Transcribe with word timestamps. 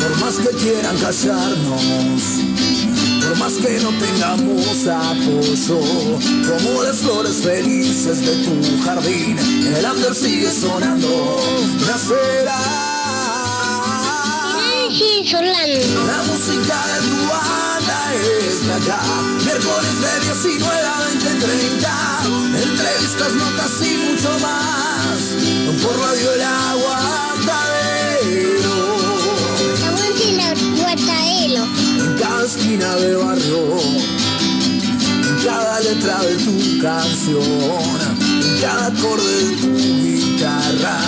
Por 0.00 0.16
más 0.20 0.36
que 0.36 0.56
quieran 0.56 0.96
callarnos, 0.96 2.22
por 3.20 3.36
más 3.36 3.52
que 3.54 3.78
no 3.80 3.90
tengamos 3.98 4.86
apoyo, 4.86 5.80
como 6.48 6.82
las 6.82 6.96
flores 6.96 7.42
felices 7.42 8.24
de 8.24 8.36
tu 8.36 8.82
jardín, 8.82 9.36
el 9.76 9.84
under 9.84 10.14
sigue 10.14 10.50
sonando, 10.50 11.40
nacerá. 11.86 12.58
La 16.06 16.22
música 16.22 16.86
de 16.86 17.00
tu 17.08 17.28
banda 17.28 17.71
es 18.14 18.66
de 18.66 18.72
acá, 18.72 19.00
miércoles 19.44 20.00
de 20.00 20.20
19 20.20 20.80
a 20.80 21.00
20, 21.00 21.34
30, 21.46 21.90
entrevistas, 22.62 23.32
notas 23.34 23.72
y 23.80 23.96
mucho 23.96 24.30
más, 24.40 25.18
por 25.82 25.98
radio 25.98 26.32
el 26.32 26.42
aguantadero. 26.42 27.66
Aguante 29.86 30.32
la 30.32 30.54
guataelo. 30.82 31.64
en 32.04 32.12
cada 32.18 32.44
esquina 32.44 32.96
de 32.96 33.16
barrio, 33.16 33.62
en 35.28 35.36
cada 35.44 35.80
letra 35.80 36.22
de 36.22 36.36
tu 36.36 36.78
canción, 36.80 37.98
en 38.20 38.60
cada 38.60 38.86
acorde 38.86 39.44
de 39.44 39.56
tu 39.56 39.74
guitarra, 39.76 40.98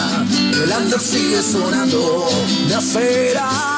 el 0.62 0.72
under 0.72 1.00
sigue 1.00 1.42
sonando. 1.42 2.28
El 2.66 2.72
under 2.72 3.73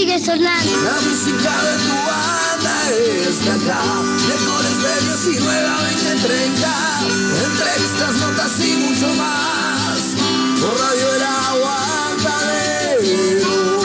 sigue 0.00 0.18
sonando. 0.18 0.72
La 0.82 0.96
música 1.02 1.52
de 1.66 1.74
tu 1.84 1.92
banda 2.08 2.74
es 2.90 3.36
de 3.44 3.50
acá, 3.50 3.82
miércoles 4.26 4.76
de 4.82 4.92
19 5.28 5.66
a 5.66 5.76
20, 5.82 6.16
30, 6.26 6.72
entrevistas, 7.44 8.12
notas 8.16 8.52
y 8.60 8.70
mucho 8.76 9.08
más, 9.14 10.00
por 10.58 10.72
radio 10.80 11.06
el 11.16 11.22
aguantadero. 11.44 12.64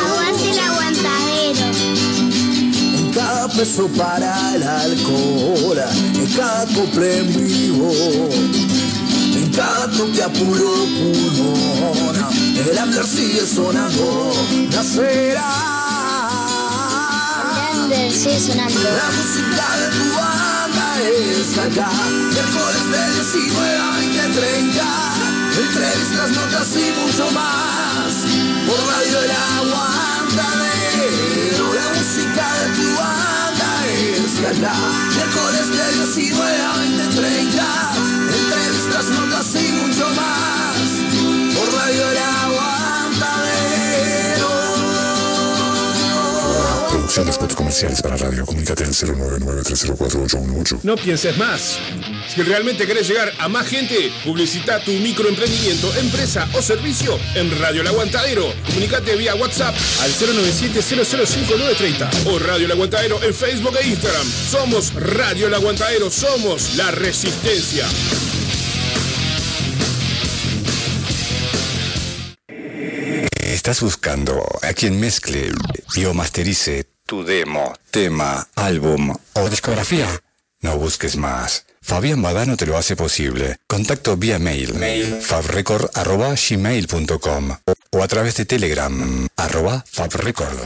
Aguante 0.08 0.46
el 0.52 0.60
aguantadero. 0.60 1.66
En 2.98 3.06
cada 3.12 3.48
peso 3.50 3.88
para 3.90 4.56
el 4.56 4.64
alcohol, 4.64 5.80
en 6.16 6.28
cada 6.34 6.66
cople 6.68 7.18
en 7.18 7.28
vivo, 7.36 7.92
en 9.36 9.52
cada 9.52 9.92
toque 9.92 10.24
a 10.24 10.30
puro 10.30 10.88
pulmón, 10.96 12.16
el 12.56 12.78
under 12.82 13.06
sigue 13.06 13.46
sonando, 13.46 14.32
nacerá. 14.72 15.75
La 17.96 19.08
música 19.16 19.66
de 19.80 19.88
tu 19.96 20.06
banda 20.18 20.88
es 21.00 21.58
acá, 21.58 21.90
miércoles 22.30 22.86
de 22.92 23.02
19 23.14 23.78
a 23.78 23.90
20, 24.00 24.20
30, 24.38 24.84
entrevistas, 25.64 26.30
notas 26.32 26.76
y 26.76 26.92
mucho 27.00 27.32
más, 27.32 28.14
por 28.68 28.80
radio 28.86 29.22
el. 29.22 29.80
La 31.74 31.88
música 31.98 32.46
de 32.60 32.68
tu 32.76 32.88
banda 33.00 33.70
es 33.88 34.36
acá, 34.40 34.76
miércoles 35.16 35.68
de 35.72 35.86
19 36.04 36.62
a 36.62 36.78
20, 36.78 37.08
30, 37.16 37.64
entrevistas, 38.36 39.06
notas 39.06 39.56
y 39.56 39.72
mucho 39.72 40.10
más, 40.10 40.84
por 41.56 41.68
radio 41.74 42.12
el 42.12 42.18
aguantadero. 42.18 42.75
Producción 47.16 47.28
de 47.28 47.34
spots 47.34 47.56
comerciales 47.56 48.02
para 48.02 48.18
radio. 48.18 48.46
Comunícate 48.46 48.84
al 48.84 48.90
099-304-818. 48.90 50.80
No 50.84 50.98
pienses 50.98 51.38
más. 51.38 51.80
Si 52.28 52.42
realmente 52.42 52.86
querés 52.86 53.08
llegar 53.08 53.32
a 53.40 53.48
más 53.48 53.68
gente, 53.68 54.12
publicita 54.26 54.82
tu 54.82 54.92
microemprendimiento, 54.92 55.96
empresa 55.96 56.46
o 56.54 56.62
servicio 56.62 57.18
en 57.36 57.58
Radio 57.58 57.84
El 57.84 57.88
Aguantadero. 57.88 58.54
Comunicate 58.66 59.16
vía 59.16 59.34
WhatsApp 59.36 59.74
al 60.02 60.12
097-005930 60.12 62.26
o 62.26 62.38
Radio 62.38 62.66
El 62.66 62.74
Aguantadero 62.74 63.24
en 63.24 63.34
Facebook 63.34 63.78
e 63.82 63.88
Instagram. 63.88 64.28
Somos 64.28 64.94
Radio 64.96 65.48
El 65.48 65.54
Aguantadero, 65.54 66.12
somos 66.12 66.76
la 66.76 66.92
resistencia. 66.92 67.88
Estás 73.40 73.80
buscando 73.80 74.44
a 74.62 74.74
quien 74.74 75.00
mezcle 75.00 75.54
y 75.96 76.04
o 76.04 76.14
masterice 76.14 76.94
tu 77.06 77.24
demo, 77.24 77.74
tema, 77.92 78.48
álbum 78.56 79.16
o 79.34 79.50
discografía. 79.50 80.08
No 80.62 80.78
busques 80.78 81.18
más. 81.18 81.66
Fabián 81.82 82.22
Badano 82.22 82.56
te 82.58 82.66
lo 82.66 82.76
hace 82.78 82.96
posible. 82.96 83.58
Contacto 83.68 84.18
vía 84.18 84.40
mail, 84.40 84.74
mail 84.74 85.22
fabrecord.gmail.com 85.22 87.58
o 87.92 88.04
a 88.04 88.08
través 88.08 88.38
de 88.38 88.46
Telegram, 88.46 89.28
arroba 89.38 89.84
fabrecord. 89.88 90.58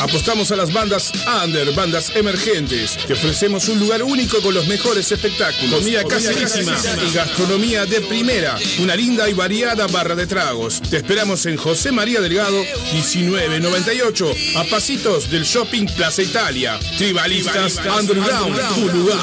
Apostamos 0.00 0.50
a 0.50 0.56
las 0.56 0.72
bandas 0.72 1.12
under, 1.44 1.72
bandas 1.74 2.10
emergentes. 2.16 2.98
Te 3.06 3.12
ofrecemos 3.12 3.68
un 3.68 3.78
lugar 3.78 4.02
único 4.02 4.40
con 4.40 4.52
los 4.52 4.66
mejores 4.66 5.12
espectáculos. 5.12 5.80
Comida 5.80 6.02
caserísima 6.04 6.76
y 7.08 7.14
gastronomía 7.14 7.86
de 7.86 8.00
primera. 8.00 8.56
Una 8.80 8.96
linda 8.96 9.28
y 9.28 9.34
variada 9.34 9.86
barra 9.86 10.16
de 10.16 10.26
tragos. 10.26 10.80
Te 10.90 10.96
esperamos 10.96 11.46
en 11.46 11.56
José 11.56 11.92
María 11.92 12.20
Delgado, 12.20 12.64
1998, 12.92 14.34
a 14.56 14.64
pasitos 14.64 15.30
del 15.30 15.44
Shopping 15.44 15.86
Plaza 15.94 16.22
Italia. 16.22 16.80
Tribalistas 16.98 17.80
Underground, 17.98 18.56
tu 18.74 18.88
lugar. 18.88 19.18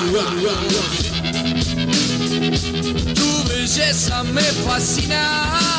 Tu 3.16 3.50
belleza 3.50 4.24
me 4.24 4.44
fascina. 4.44 5.79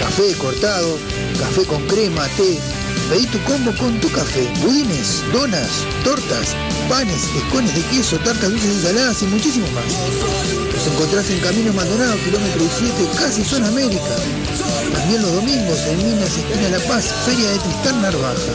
Café 0.00 0.34
cortado, 0.38 0.98
café 1.38 1.64
con 1.66 1.86
crema, 1.86 2.26
té. 2.36 2.58
Pedí 3.10 3.26
tu 3.26 3.38
combo 3.44 3.70
con 3.76 4.00
tu 4.00 4.10
café, 4.10 4.50
budines, 4.62 5.22
donas, 5.30 5.68
tortas, 6.02 6.56
panes, 6.88 7.28
escones 7.36 7.74
de 7.74 7.82
queso, 7.82 8.18
tartas 8.18 8.50
dulces 8.50 8.78
y 8.78 8.82
saladas 8.82 9.22
y 9.22 9.26
muchísimo 9.26 9.66
más. 9.72 9.84
Nos 10.72 10.86
encontrás 10.86 11.28
en 11.30 11.40
Camino 11.40 11.74
Maldonado, 11.74 12.16
kilómetro 12.24 12.60
17, 12.60 13.10
casi 13.18 13.44
zona 13.44 13.68
América. 13.68 14.16
También 14.94 15.20
los 15.20 15.34
domingos 15.34 15.78
en 15.86 15.98
Minas, 15.98 16.38
esquina 16.38 16.70
La 16.70 16.78
Paz, 16.88 17.12
Feria 17.26 17.50
de 17.50 17.58
Tristán 17.58 18.00
Narvaja. 18.00 18.54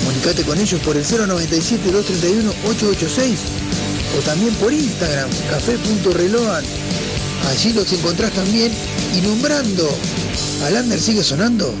Comunicate 0.00 0.44
con 0.44 0.60
ellos 0.60 0.80
por 0.82 0.94
el 0.96 1.04
097-231-886 1.04 3.38
o 4.18 4.22
también 4.22 4.52
por 4.56 4.72
Instagram, 4.72 5.30
café.reload. 5.48 6.64
Allí 7.48 7.72
los 7.72 7.92
encontrás 7.92 8.32
también 8.32 8.72
y 9.16 9.20
nombrando 9.20 9.88
al 10.64 10.76
Ander 10.76 11.00
sigue 11.00 11.24
sonando, 11.24 11.74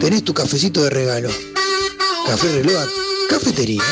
tenés 0.00 0.24
tu 0.24 0.34
cafecito 0.34 0.82
de 0.82 0.90
regalo. 0.90 1.28
Café 2.26 2.52
Reload, 2.52 2.88
cafetería. 3.28 3.82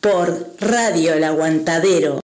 por 0.00 0.54
Radio 0.60 1.14
El 1.14 1.24
Aguantadero. 1.24 2.20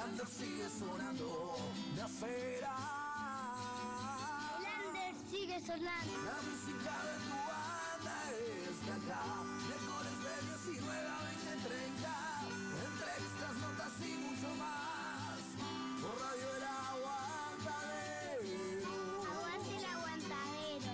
Lander 0.05 0.27
sigue 0.27 0.69
sonando 0.69 1.57
la 1.97 2.05
acera. 2.05 2.77
Lander 4.61 5.15
sigue 5.31 5.59
sonando. 5.61 6.13
La 6.29 6.37
música 6.45 6.93
de 7.09 7.15
tu 7.25 7.37
banda 7.49 8.17
está 8.69 8.93
acá. 9.01 9.25
Miércoles 9.65 10.17
de 10.25 10.35
19 10.73 11.09
a 11.09 11.19
20, 11.25 11.57
30. 11.69 12.13
Entrevistas, 12.85 13.53
notas 13.65 13.95
y 14.01 14.13
mucho 14.27 14.51
más. 14.61 15.41
Por 16.03 16.15
Radio 16.21 16.49
El 16.59 16.65
Aguantadero. 16.93 18.13
Aguante 19.25 19.73
el 19.79 19.87
aguantadero. 19.87 20.93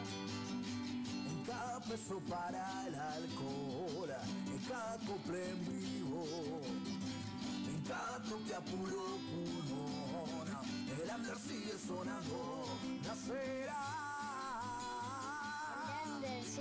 En 1.31 1.39
cada 1.47 1.77
peso 1.81 2.17
para 2.29 2.63
el 2.87 2.95
alcohol. 2.95 4.11
En 4.47 4.59
cada 4.69 4.95
cumple 4.99 5.51
en 5.51 5.59
vivo 5.67 6.23
pulmón, 8.61 9.21
el 11.03 11.11
hablar 11.11 11.37
sigue 11.39 11.75
sonando, 11.87 12.79
sonando. 13.19 13.73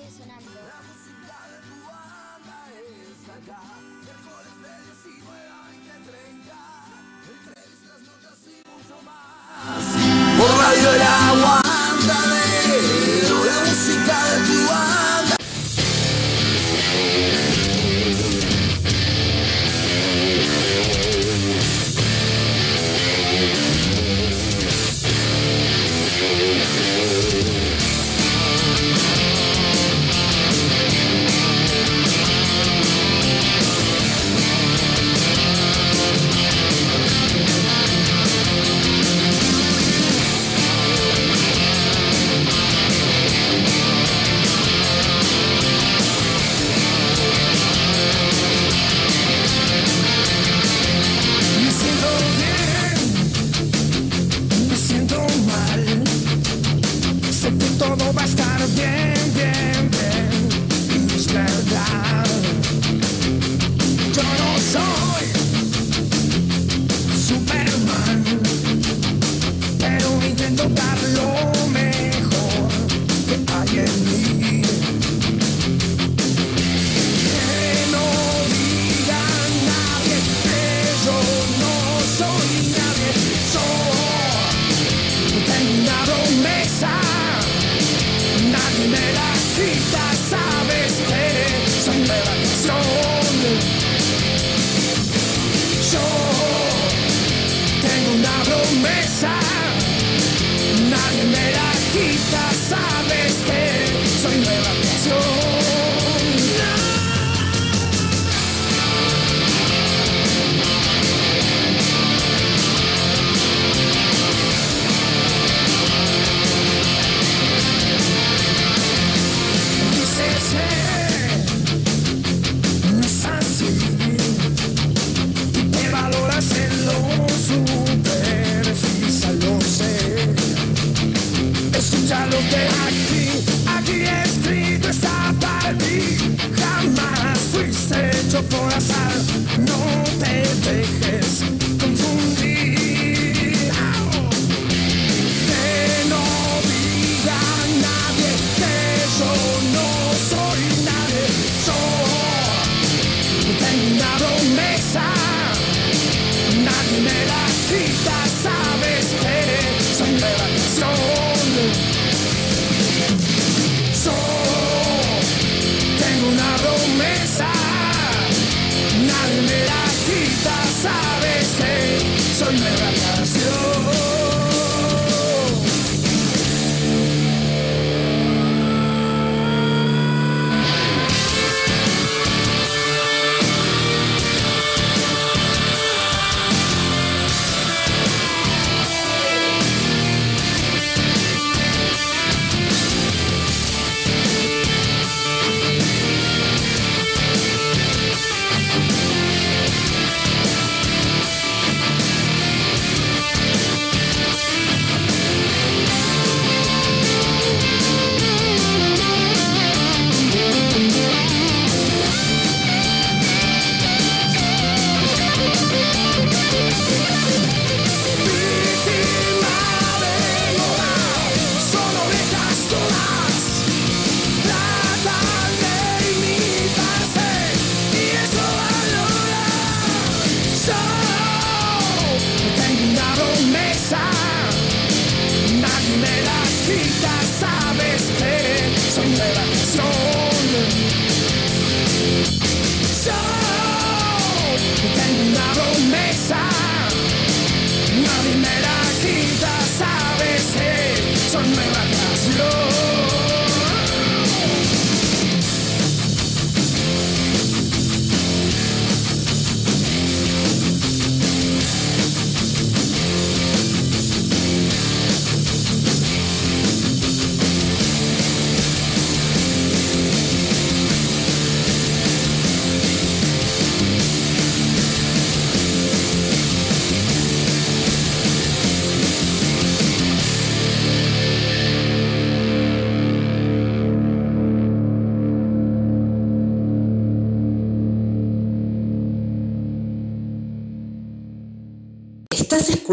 La 0.10 0.80
música 0.88 1.38
de 1.50 1.60
tu 1.68 1.78
banda 1.88 2.58
es 2.74 3.22
acá, 3.30 3.62
miércoles 4.02 4.56
de 4.64 4.72
19 5.08 5.40
entre 5.98 6.20
estas 7.62 8.00
notas 8.02 8.40
y 8.48 8.50
mucho 8.70 8.98
más. 9.04 9.84
Por 10.38 10.52
Radio 10.58 10.90
El 10.94 11.02
Agua. 11.02 11.69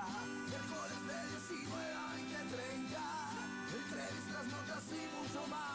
30, 0.00 0.26
miércoles 0.48 1.00
de 1.06 1.16
19 1.56 1.94
a 1.94 2.14
20, 2.14 2.56
30, 2.56 3.00
entrevistas, 3.76 4.46
notas 4.46 4.84
y 4.90 5.02
mucho 5.16 5.46
más. 5.48 5.69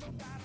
Don't 0.00 0.39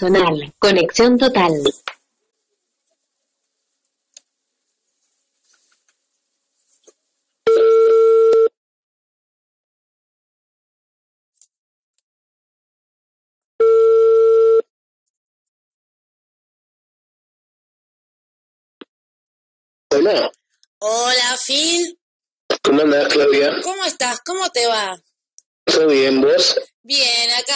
Personal, 0.00 0.54
conexión 0.58 1.18
total. 1.18 1.52
Hola, 19.92 20.32
Hola, 20.78 21.36
Phil. 21.46 21.98
¿cómo 22.62 22.80
andás, 22.80 23.08
Claudia? 23.12 23.60
¿Cómo 23.62 23.84
estás? 23.84 24.18
¿Cómo 24.24 24.48
te 24.48 24.66
va? 24.66 24.98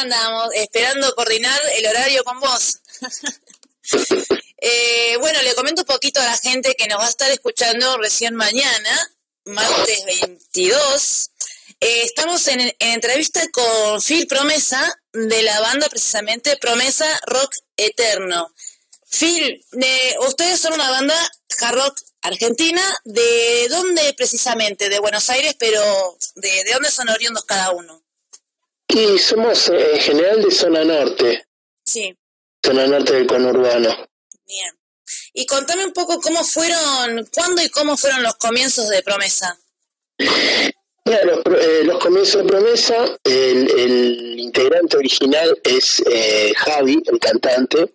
Andamos, 0.05 0.51
esperando 0.55 1.15
coordinar 1.15 1.59
el 1.79 1.87
horario 1.87 2.25
con 2.25 2.41
vos. 2.41 2.79
Eh, 4.67 5.19
bueno, 5.21 5.43
le 5.43 5.55
comento 5.55 5.83
un 5.83 5.87
poquito 5.87 6.19
a 6.19 6.25
la 6.25 6.39
gente 6.39 6.75
que 6.75 6.87
nos 6.87 6.99
va 6.99 7.05
a 7.05 7.11
estar 7.11 7.31
escuchando 7.31 7.99
recién 7.99 8.35
mañana, 8.35 9.13
martes 9.45 10.05
22. 10.07 11.31
Eh, 11.81 12.03
estamos 12.05 12.49
en, 12.49 12.61
en 12.61 12.75
entrevista 12.79 13.43
con 13.53 14.01
Phil 14.01 14.27
Promesa, 14.27 14.91
de 15.13 15.43
la 15.43 15.61
banda 15.61 15.87
precisamente 15.91 16.57
Promesa 16.57 17.05
Rock 17.27 17.57
Eterno. 17.77 18.55
Phil, 19.11 19.65
eh, 19.83 20.17
ustedes 20.27 20.61
son 20.61 20.73
una 20.73 20.91
banda 20.91 21.15
hard 21.61 21.75
rock 21.77 22.01
argentina, 22.23 22.83
¿de 23.05 23.69
dónde 23.69 24.15
precisamente? 24.15 24.89
De 24.89 24.99
Buenos 24.99 25.29
Aires, 25.29 25.57
pero 25.59 26.17
¿de, 26.37 26.65
de 26.65 26.73
dónde 26.73 26.91
son 26.91 27.11
oriundos 27.11 27.45
cada 27.45 27.71
uno? 27.71 28.04
Y 28.89 29.19
somos 29.19 29.69
eh, 29.69 29.95
en 29.95 30.01
general 30.01 30.43
de 30.43 30.51
zona 30.51 30.85
norte, 30.85 31.47
Sí, 31.85 32.17
zona 32.65 32.87
norte 32.87 33.13
del 33.15 33.27
conurbano. 33.27 33.91
bien. 34.47 34.71
Y 35.33 35.47
contame 35.47 35.85
un 35.85 35.93
poco 35.93 36.21
cómo 36.21 36.45
fueron, 36.45 37.27
cuándo 37.35 37.63
y 37.63 37.69
cómo 37.71 37.97
fueron 37.97 38.23
los 38.23 38.35
comienzos 38.37 38.89
de 38.89 39.03
Promesa. 39.03 39.59
Mira, 41.07 41.25
los, 41.25 41.41
eh, 41.61 41.83
los 41.85 41.99
comienzos 41.99 42.43
de 42.43 42.49
promesa, 42.49 43.05
el, 43.25 43.71
el 43.79 44.41
integrante 44.41 44.97
original 44.97 45.59
es 45.65 46.03
eh, 46.11 46.53
Javi, 46.57 47.03
el 47.05 47.19
cantante. 47.19 47.93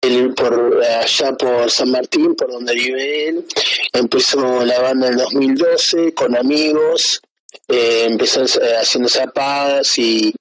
Él 0.00 0.32
por 0.34 0.82
allá 0.82 1.32
por 1.36 1.70
San 1.70 1.90
Martín, 1.90 2.34
por 2.34 2.50
donde 2.50 2.72
vive 2.74 3.28
él, 3.28 3.46
empezó 3.92 4.64
la 4.64 4.80
banda 4.80 5.08
en 5.08 5.18
2012 5.18 6.14
con 6.14 6.34
amigos, 6.34 7.20
eh, 7.68 8.06
empezó 8.08 8.42
eh, 8.42 8.76
haciendo 8.80 9.08
zapadas 9.08 9.98
y, 9.98 10.34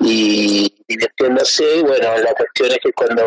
y 0.00 0.74
divirtiéndose. 0.88 1.82
Bueno, 1.82 2.18
la 2.18 2.34
cuestión 2.34 2.72
es 2.72 2.78
que 2.82 2.92
cuando 2.92 3.22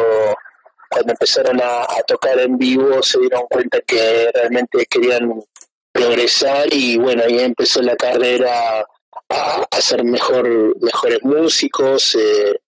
cuando 0.90 1.14
empezaron 1.14 1.62
a, 1.62 1.86
tocar 2.08 2.40
en 2.40 2.58
vivo 2.58 3.02
se 3.04 3.20
dieron 3.20 3.46
cuenta 3.50 3.80
que 3.82 4.32
realmente 4.34 4.86
querían 4.88 5.42
progresar 5.92 6.68
y 6.74 6.98
bueno, 6.98 7.24
ahí 7.26 7.40
empezó 7.40 7.82
la 7.82 7.96
carrera 7.96 8.86
a, 9.30 9.68
a 9.70 9.82
ser 9.82 10.04
mejor, 10.04 10.76
mejores 10.82 11.20
músicos 11.22 12.16
eh, 12.16 12.60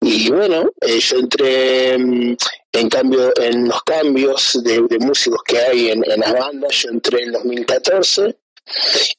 y 0.00 0.30
bueno, 0.30 0.70
eh, 0.80 0.98
yo 0.98 1.18
entré 1.18 1.98
mm, 1.98 2.36
en 2.72 2.88
cambio 2.88 3.32
en 3.36 3.68
los 3.68 3.82
cambios 3.82 4.62
de, 4.62 4.82
de 4.88 4.98
músicos 4.98 5.42
que 5.44 5.58
hay 5.58 5.90
en, 5.90 6.02
en 6.10 6.20
las 6.20 6.32
bandas, 6.32 6.72
yo 6.72 6.90
entré 6.90 7.24
en 7.24 7.32
2014 7.32 8.36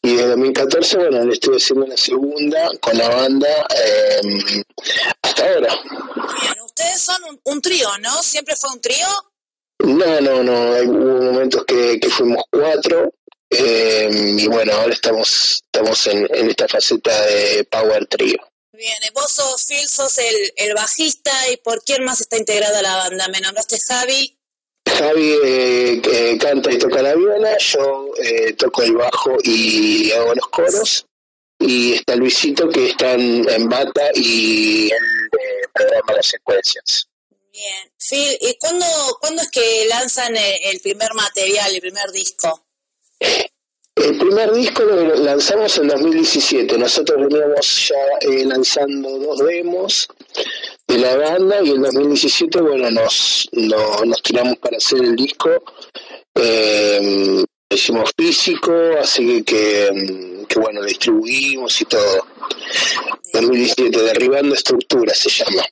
y 0.01 0.15
desde 0.15 0.27
2014 0.29 0.97
bueno, 0.97 1.25
le 1.25 1.33
estuve 1.33 1.57
haciendo 1.57 1.87
la 1.87 1.97
segunda 1.97 2.69
con 2.81 2.97
la 2.97 3.09
banda 3.09 3.47
eh, 3.75 4.63
hasta 5.21 5.43
ahora. 5.53 5.73
Bien, 6.41 6.61
ustedes 6.65 7.01
son 7.01 7.23
un, 7.25 7.41
un 7.43 7.61
trío, 7.61 7.89
¿no? 7.99 8.21
¿Siempre 8.23 8.55
fue 8.55 8.69
un 8.71 8.81
trío? 8.81 9.07
No, 9.79 10.21
no, 10.21 10.43
no, 10.43 10.73
hay- 10.73 10.87
hubo 10.87 11.21
momentos 11.21 11.63
que, 11.65 11.99
que 11.99 12.09
fuimos 12.09 12.43
cuatro 12.51 13.13
eh, 13.49 14.09
y 14.11 14.47
bueno, 14.47 14.73
ahora 14.73 14.93
estamos, 14.93 15.61
estamos 15.63 16.07
en, 16.07 16.27
en 16.35 16.49
esta 16.49 16.67
faceta 16.67 17.21
de 17.27 17.63
Power 17.65 18.05
Trio. 18.07 18.37
Bien, 18.73 18.95
vos 19.13 19.31
sos 19.31 19.65
Phil, 19.65 19.87
sos 19.87 20.17
el, 20.19 20.53
el 20.57 20.73
bajista 20.75 21.31
y 21.49 21.57
por 21.57 21.83
quién 21.83 22.03
más 22.03 22.21
está 22.21 22.37
integrada 22.37 22.81
la 22.83 22.95
banda. 22.97 23.27
Me 23.29 23.39
nombraste 23.41 23.79
Javi. 23.79 24.36
Javi 24.97 25.35
eh, 25.43 26.37
canta 26.39 26.71
y 26.71 26.77
toca 26.77 27.01
la 27.01 27.13
viola, 27.13 27.55
yo 27.57 28.11
eh, 28.23 28.53
toco 28.53 28.81
el 28.81 28.93
bajo 28.93 29.37
y 29.43 30.11
hago 30.11 30.33
los 30.33 30.47
coros 30.47 31.05
y 31.59 31.93
está 31.93 32.15
Luisito 32.15 32.67
que 32.69 32.87
está 32.87 33.13
en, 33.13 33.47
en 33.49 33.69
bata 33.69 34.09
y 34.15 34.85
él 34.91 35.29
eh, 35.39 35.67
programa 35.73 36.13
las 36.13 36.25
secuencias. 36.25 37.07
Bien, 37.51 37.91
Phil, 37.97 38.37
¿y 38.41 38.57
cuándo, 38.59 38.85
cuándo 39.19 39.41
es 39.41 39.49
que 39.51 39.85
lanzan 39.87 40.35
el, 40.35 40.55
el 40.63 40.79
primer 40.79 41.13
material, 41.13 41.73
el 41.73 41.81
primer 41.81 42.11
disco? 42.11 42.65
El 43.19 44.17
primer 44.19 44.53
disco 44.53 44.83
lo 44.83 45.15
lanzamos 45.15 45.77
en 45.79 45.87
2017. 45.87 46.77
Nosotros 46.77 47.17
veníamos 47.19 47.89
ya 47.89 48.29
eh, 48.29 48.45
lanzando 48.45 49.09
dos 49.19 49.39
demos 49.39 50.07
de 50.87 50.97
la 50.97 51.15
banda 51.17 51.61
y 51.63 51.71
en 51.71 51.81
2017, 51.81 52.61
bueno, 52.61 52.89
nos, 52.91 53.47
no- 53.53 54.05
nos 54.05 54.21
tiramos 54.21 54.57
para 54.57 54.77
hacer 54.77 54.99
el 54.99 55.15
disco. 55.15 55.49
Eh, 56.35 57.43
lo 57.69 57.75
hicimos 57.75 58.11
físico, 58.17 58.71
así 59.01 59.43
que, 59.43 59.89
que, 59.91 60.45
que, 60.47 60.59
bueno, 60.59 60.81
lo 60.81 60.87
distribuimos 60.87 61.81
y 61.81 61.85
todo. 61.85 62.25
2017, 63.33 64.01
Derribando 64.01 64.55
Estructuras 64.55 65.17
se 65.17 65.29
llama. 65.29 65.63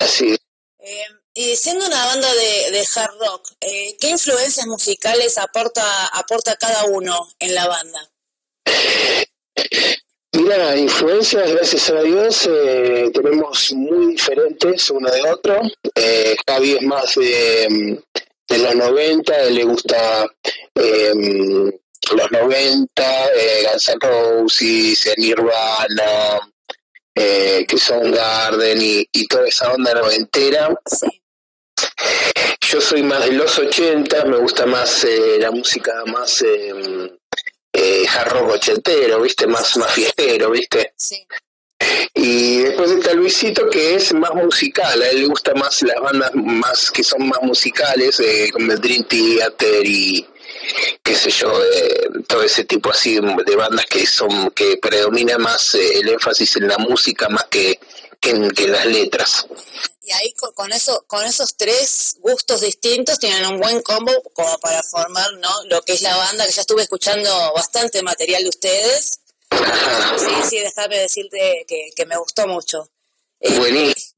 Así 0.00 0.30
es. 0.32 0.38
Eh, 0.80 1.04
y 1.36 1.56
siendo 1.56 1.86
una 1.86 2.04
banda 2.06 2.28
de, 2.34 2.70
de 2.72 2.86
hard 2.94 3.18
rock, 3.18 3.52
eh, 3.60 3.96
¿qué 3.98 4.10
influencias 4.10 4.66
musicales 4.66 5.38
aporta, 5.38 6.06
aporta 6.08 6.56
cada 6.56 6.84
uno 6.84 7.28
en 7.38 7.54
la 7.54 7.66
banda? 7.66 8.10
Mira, 10.34 10.76
influencias, 10.76 11.48
gracias 11.52 11.90
a 11.90 12.02
Dios, 12.02 12.48
eh, 12.50 13.08
tenemos 13.14 13.72
muy 13.72 14.08
diferentes 14.08 14.90
uno 14.90 15.08
de 15.08 15.22
otro. 15.30 15.60
Eh, 15.94 16.34
Javi 16.46 16.72
es 16.72 16.82
más 16.82 17.14
de, 17.14 17.68
mm, 17.70 17.96
de 18.48 18.58
los 18.58 18.74
90, 18.74 19.42
él 19.42 19.54
le 19.54 19.64
gusta 19.64 20.26
eh, 20.74 21.12
los 22.16 22.32
90, 22.32 23.26
eh, 23.32 23.66
Guns 23.70 23.88
N' 23.88 23.98
Roses, 24.00 25.06
eh, 25.06 25.14
Nirvana, 25.18 26.40
eh, 27.14 27.64
que 27.68 27.78
son 27.78 28.10
Garden 28.10 28.82
y, 28.82 29.06
y 29.12 29.26
toda 29.28 29.46
esa 29.46 29.72
onda 29.72 29.94
noventera. 29.94 30.74
Yo 32.60 32.80
soy 32.80 33.02
más 33.04 33.24
de 33.24 33.32
los 33.32 33.56
80, 33.56 34.24
me 34.24 34.38
gusta 34.38 34.66
más 34.66 35.04
eh, 35.04 35.36
la 35.38 35.52
música 35.52 35.92
más 36.06 36.42
eh, 36.42 36.72
eh, 37.74 38.06
hard 38.08 38.32
rock 38.32 38.50
ochentero, 38.52 39.20
¿viste? 39.20 39.46
Más, 39.46 39.76
más 39.76 39.92
fiestero, 39.92 40.50
¿viste? 40.50 40.94
Sí. 40.96 41.26
Y 42.14 42.58
después 42.58 42.92
está 42.92 43.12
Luisito, 43.12 43.68
que 43.68 43.96
es 43.96 44.14
más 44.14 44.32
musical, 44.34 45.02
a 45.02 45.08
él 45.08 45.22
le 45.22 45.26
gusta 45.26 45.52
más 45.54 45.82
las 45.82 46.00
bandas 46.00 46.30
más 46.34 46.90
que 46.90 47.02
son 47.02 47.28
más 47.28 47.42
musicales, 47.42 48.20
eh, 48.20 48.48
como 48.52 48.72
el 48.72 48.80
Dream 48.80 49.04
Theater 49.04 49.84
y 49.84 50.24
qué 51.02 51.14
sé 51.14 51.30
yo, 51.30 51.52
eh, 51.62 52.08
todo 52.28 52.42
ese 52.44 52.64
tipo 52.64 52.90
así 52.90 53.18
de 53.20 53.56
bandas 53.56 53.84
que 53.86 54.06
son 54.06 54.50
que 54.50 54.78
predomina 54.78 55.36
más 55.36 55.74
eh, 55.74 55.98
el 55.98 56.08
énfasis 56.10 56.56
en 56.56 56.68
la 56.68 56.78
música 56.78 57.28
más 57.28 57.44
que, 57.50 57.78
que 58.20 58.30
en, 58.30 58.50
que 58.52 58.64
en 58.64 58.72
las 58.72 58.86
letras. 58.86 59.46
Y 60.04 60.12
ahí 60.12 60.32
con, 60.34 60.52
con 60.52 60.72
eso, 60.72 61.04
con 61.06 61.24
esos 61.24 61.56
tres 61.56 62.16
gustos 62.20 62.60
distintos 62.60 63.18
tienen 63.18 63.46
un 63.46 63.58
buen 63.58 63.80
combo 63.80 64.12
como 64.34 64.58
para 64.58 64.82
formar 64.82 65.32
¿no? 65.34 65.50
lo 65.70 65.80
que 65.82 65.94
es 65.94 66.02
la 66.02 66.14
banda, 66.16 66.44
que 66.44 66.52
ya 66.52 66.60
estuve 66.60 66.82
escuchando 66.82 67.30
bastante 67.54 68.02
material 68.02 68.42
de 68.42 68.48
ustedes. 68.50 69.20
Sí, 69.50 70.48
sí, 70.50 70.58
déjame 70.58 70.98
decirte 70.98 71.64
que, 71.66 71.90
que 71.96 72.06
me 72.06 72.18
gustó 72.18 72.46
mucho. 72.46 72.90
Eh, 73.40 73.58
Buenísimo. 73.58 74.14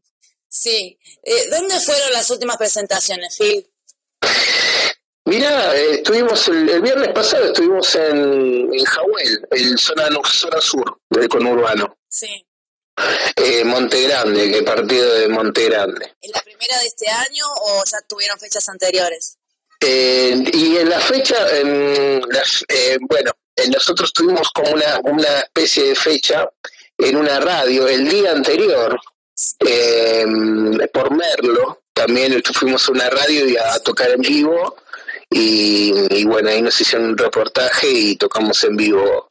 Sí. 0.49 0.99
Eh, 1.23 1.49
¿Dónde 1.51 1.79
fueron 1.81 2.13
las 2.13 2.31
últimas 2.31 2.57
presentaciones, 2.57 3.37
Phil? 3.37 3.71
Mira, 5.27 5.77
eh, 5.77 5.95
estuvimos 5.97 6.49
el, 6.49 6.69
el 6.69 6.81
viernes 6.81 7.09
pasado 7.13 7.47
estuvimos 7.47 7.95
en, 7.97 8.73
en 8.73 8.85
Jahuel, 8.85 9.47
el 9.51 9.79
zona, 9.79 10.09
zona 10.25 10.61
sur 10.61 11.01
del 11.11 11.29
conurbano. 11.29 11.99
Sí. 12.09 12.46
Eh, 13.37 13.63
Monte 13.65 14.03
Grande, 14.09 14.51
que 14.51 14.63
partido 14.63 15.15
de 15.15 15.29
Monte 15.29 15.65
Grande. 15.69 16.15
¿Es 16.23 16.31
la 16.31 16.41
primera 16.43 16.79
de 16.79 16.87
este 16.87 17.09
año 17.11 17.45
o 17.63 17.83
ya 17.85 17.99
tuvieron 18.09 18.39
fechas 18.39 18.69
anteriores? 18.69 19.37
Eh, 19.81 20.43
y 20.55 20.77
en 20.79 20.89
la 20.89 21.01
fecha, 21.01 21.37
en 21.59 22.23
las- 22.31 22.65
eh, 22.69 22.97
bueno, 23.03 23.33
nosotros 23.71 24.13
tuvimos 24.13 24.51
como 24.51 24.71
una, 24.73 25.01
una 25.05 25.41
especie 25.41 25.89
de 25.89 25.95
fecha 25.95 26.49
en 26.99 27.17
una 27.17 27.39
radio 27.41 27.87
el 27.87 28.09
día 28.09 28.33
anterior, 28.33 28.99
eh, 29.67 30.25
por 30.93 31.11
Merlo, 31.15 31.83
también 31.93 32.43
fuimos 32.55 32.89
a 32.89 32.93
una 32.93 33.11
radio 33.11 33.47
y 33.47 33.57
a 33.59 33.79
tocar 33.81 34.11
en 34.11 34.23
vivo, 34.23 34.77
y, 35.29 35.93
y 36.11 36.25
bueno, 36.25 36.49
ahí 36.49 36.63
nos 36.63 36.81
hicieron 36.81 37.11
un 37.11 37.19
reportaje 37.19 37.89
y 37.91 38.17
tocamos 38.17 38.63
en 38.65 38.77
vivo. 38.77 39.29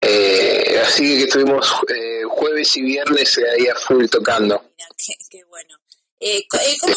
Eh, 0.00 0.80
así 0.86 1.18
que 1.18 1.24
estuvimos 1.24 1.66
eh, 1.88 2.22
jueves 2.28 2.76
y 2.76 2.82
viernes 2.82 3.36
eh, 3.38 3.44
ahí 3.50 3.66
a 3.66 3.74
full 3.74 4.06
tocando. 4.06 4.62
Qué, 4.96 5.14
qué 5.30 5.44
bueno. 5.44 5.76
Eh, 6.20 6.38
eh, 6.60 6.76
¿cómo, 6.80 6.94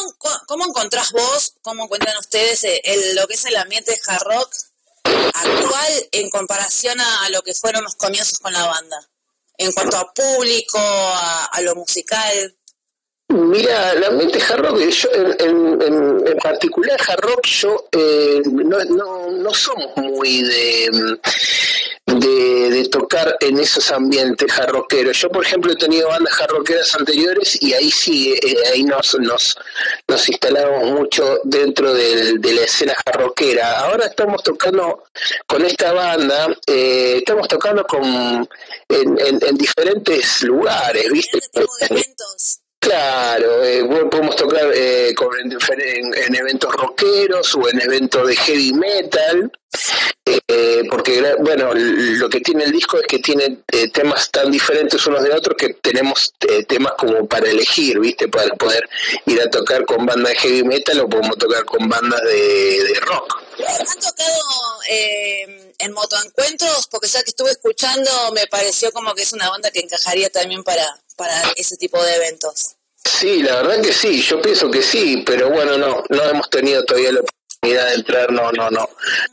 ¿Cómo 0.48 0.66
encontrás 0.66 1.12
vos, 1.12 1.56
cómo 1.62 1.84
encuentran 1.84 2.18
ustedes 2.18 2.64
eh, 2.64 2.82
el- 2.84 3.16
lo 3.16 3.28
que 3.28 3.36
es 3.36 3.46
el 3.46 3.56
ambiente 3.56 3.96
hard 4.08 4.24
rock 4.26 4.52
actual 5.06 5.92
en 6.12 6.30
comparación 6.30 7.00
a, 7.00 7.26
a 7.26 7.30
lo 7.30 7.42
que 7.42 7.54
fueron 7.54 7.84
los 7.84 7.96
comienzos 7.96 8.40
con 8.40 8.54
la 8.54 8.66
banda? 8.66 9.08
En 9.58 9.72
cuanto 9.74 9.98
a 9.98 10.12
público, 10.14 10.80
a, 10.80 11.46
a 11.46 11.62
lo 11.62 11.76
musical. 11.76 12.56
Mira, 13.30 13.94
la 13.96 14.10
mente 14.10 14.42
hard 14.42 14.60
rock, 14.62 14.80
yo 14.90 15.10
en, 15.14 15.36
en- 15.40 15.82
en- 15.82 16.28
en 16.28 16.38
particular 16.38 17.00
hard 17.08 17.20
rock, 17.22 17.46
yo 17.46 17.88
eh, 17.92 18.42
no, 18.46 18.80
no, 18.86 19.32
no 19.32 19.54
somos 19.54 19.96
muy 19.98 20.42
de, 20.44 20.90
de, 22.20 22.70
de 22.70 22.90
tocar 22.90 23.36
en 23.40 23.60
esos 23.60 23.92
ambientes 23.92 24.52
hard 24.58 24.72
rockeros. 24.72 25.18
Yo, 25.18 25.30
por 25.30 25.46
ejemplo, 25.46 25.72
he 25.72 25.76
tenido 25.76 26.08
bandas 26.10 26.34
hard 26.40 26.52
rockeras 26.52 26.94
anteriores 26.96 27.62
y 27.62 27.74
ahí 27.74 27.92
sí, 27.92 28.34
eh, 28.34 28.56
ahí 28.74 28.84
nos, 28.84 29.18
nos, 29.20 29.58
nos 30.08 30.30
instalamos 30.30 30.84
mucho 30.92 31.40
dentro 31.44 31.94
de 31.94 32.40
la 32.54 32.62
escena 32.62 32.94
hard 33.06 33.22
rockera. 33.22 33.80
Ahora 33.80 34.06
estamos 34.08 34.44
tocando 34.44 35.04
con 35.48 35.66
esta 35.66 35.94
banda, 35.94 36.48
eh, 36.68 37.16
estamos 37.18 37.48
tocando 37.48 37.84
con, 37.86 38.04
en, 38.04 39.20
en- 39.20 39.40
en 39.46 39.56
diferentes 39.58 40.44
lugares, 40.44 41.10
¿viste? 41.12 41.40
Claro, 42.82 43.64
eh, 43.64 43.84
podemos 44.10 44.36
tocar 44.36 44.72
eh, 44.74 45.14
con- 45.16 45.30
en, 45.40 45.52
en- 45.52 46.16
en 46.16 46.36
eventos 46.36 46.74
rockeros 46.74 47.54
o 47.54 47.70
en 47.70 47.80
eventos 47.80 48.28
de 48.28 48.36
heavy 48.36 48.74
metal, 48.74 49.52
eh, 50.26 50.82
porque 50.90 51.22
bueno, 51.42 51.70
lo 51.76 52.28
que 52.28 52.40
tiene 52.42 52.64
el 52.64 52.72
disco 52.72 52.98
es 53.00 53.06
que 53.06 53.20
tiene 53.20 53.60
eh, 53.72 53.88
temas 53.92 54.32
tan 54.32 54.50
diferentes 54.50 55.06
unos 55.06 55.24
de 55.24 55.32
otros 55.32 55.56
que 55.58 55.76
tenemos 55.76 56.34
eh, 56.50 56.64
temas 56.64 56.94
como 56.98 57.28
para 57.28 57.48
elegir, 57.52 58.00
¿viste? 58.00 58.28
Para 58.28 58.52
poder 58.56 58.90
ir 59.28 59.40
a 59.40 59.50
tocar 59.52 59.86
con 59.86 60.04
bandas 60.08 60.34
de 60.34 60.40
heavy 60.40 60.64
metal 60.64 61.02
o 61.02 61.08
podemos 61.08 61.38
tocar 61.38 61.64
con 61.66 61.88
bandas 61.88 62.22
de, 62.24 62.84
de 62.84 63.00
rock. 63.02 63.44
¿Han 63.60 64.00
tocado 64.00 64.42
eh, 64.90 65.72
en 65.78 65.92
motoencuentros? 65.94 66.88
Porque 66.90 67.08
ya 67.08 67.22
que 67.22 67.30
estuve 67.30 67.52
escuchando, 67.52 68.10
me 68.34 68.48
pareció 68.48 68.92
como 68.92 69.14
que 69.14 69.22
es 69.22 69.34
una 69.34 69.52
banda 69.52 69.70
que 69.70 69.82
encajaría 69.82 70.32
también 70.32 70.64
para, 70.64 70.84
para 71.16 71.42
ese 71.56 71.78
tipo 71.78 72.02
de 72.04 72.16
eventos. 72.16 72.76
Sí, 73.04 73.42
la 73.42 73.58
verdad 73.58 73.82
que 73.82 73.94
sí, 73.94 74.22
yo 74.22 74.42
pienso 74.42 74.70
que 74.70 74.82
sí, 74.82 75.24
pero 75.26 75.50
bueno, 75.50 75.78
no, 75.78 76.04
no 76.10 76.24
hemos 76.24 76.50
tenido 76.50 76.84
todavía 76.86 77.14
la 77.14 77.22
oportunidad 77.22 77.88
de 77.88 77.96
entrar, 77.96 78.32
no, 78.32 78.52
no, 78.52 78.70
no, 78.70 78.90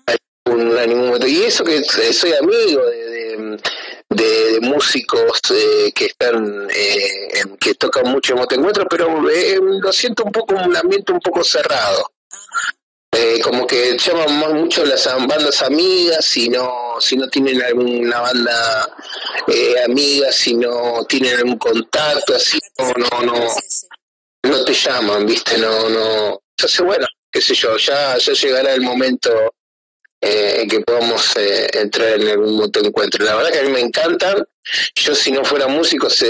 a 0.06 0.16
ningún, 0.46 0.74
ningún 0.74 1.06
momento. 1.06 1.26
Y 1.26 1.44
eso 1.44 1.64
que 1.64 1.82
soy 1.84 2.32
amigo 2.34 2.82
de, 2.86 4.58
músicos 4.60 5.40
eh, 5.50 5.92
que 5.94 6.06
están, 6.06 6.68
eh, 6.70 7.44
que 7.60 7.74
tocan 7.74 8.10
mucho 8.10 8.32
en 8.32 8.40
Motoencuentro, 8.40 8.86
pero 8.88 9.30
eh, 9.30 9.58
lo 9.60 9.92
siento 9.92 10.24
un 10.24 10.32
poco, 10.32 10.54
un 10.54 10.76
ambiente 10.76 11.12
un 11.12 11.20
poco 11.20 11.44
cerrado. 11.44 12.10
Eh, 13.12 13.40
como 13.42 13.66
que 13.66 13.96
llaman 13.96 14.38
más 14.38 14.52
mucho 14.52 14.84
las 14.84 15.06
bandas 15.06 15.62
amigas 15.62 16.24
si 16.24 16.50
no 16.50 16.96
si 17.00 17.16
no 17.16 17.26
tienen 17.28 17.62
alguna 17.62 18.20
banda 18.20 18.94
eh, 19.46 19.82
amiga 19.82 20.30
si 20.30 20.54
no 20.54 21.04
tienen 21.08 21.36
algún 21.36 21.56
contacto 21.56 22.34
así 22.34 22.58
no 22.76 22.92
no 22.98 23.22
no 23.22 23.48
no 24.42 24.64
te 24.64 24.74
llaman 24.74 25.24
viste 25.24 25.56
no 25.56 25.88
no. 25.88 26.40
Entonces 26.56 26.84
bueno 26.84 27.06
qué 27.32 27.40
sé 27.40 27.54
yo 27.54 27.78
ya 27.78 28.18
ya 28.18 28.32
llegará 28.34 28.74
el 28.74 28.82
momento 28.82 29.30
eh, 30.20 30.62
en 30.62 30.68
que 30.68 30.80
podamos 30.80 31.36
eh, 31.36 31.68
entrar 31.74 32.20
en 32.20 32.28
algún 32.28 32.56
motoencuentro. 32.56 33.24
La 33.24 33.36
verdad 33.36 33.52
que 33.52 33.60
a 33.60 33.62
mí 33.62 33.70
me 33.70 33.80
encantan 33.80 34.44
yo 34.94 35.14
si 35.14 35.30
no 35.32 35.44
fuera 35.44 35.66
músico 35.66 36.10
se, 36.10 36.28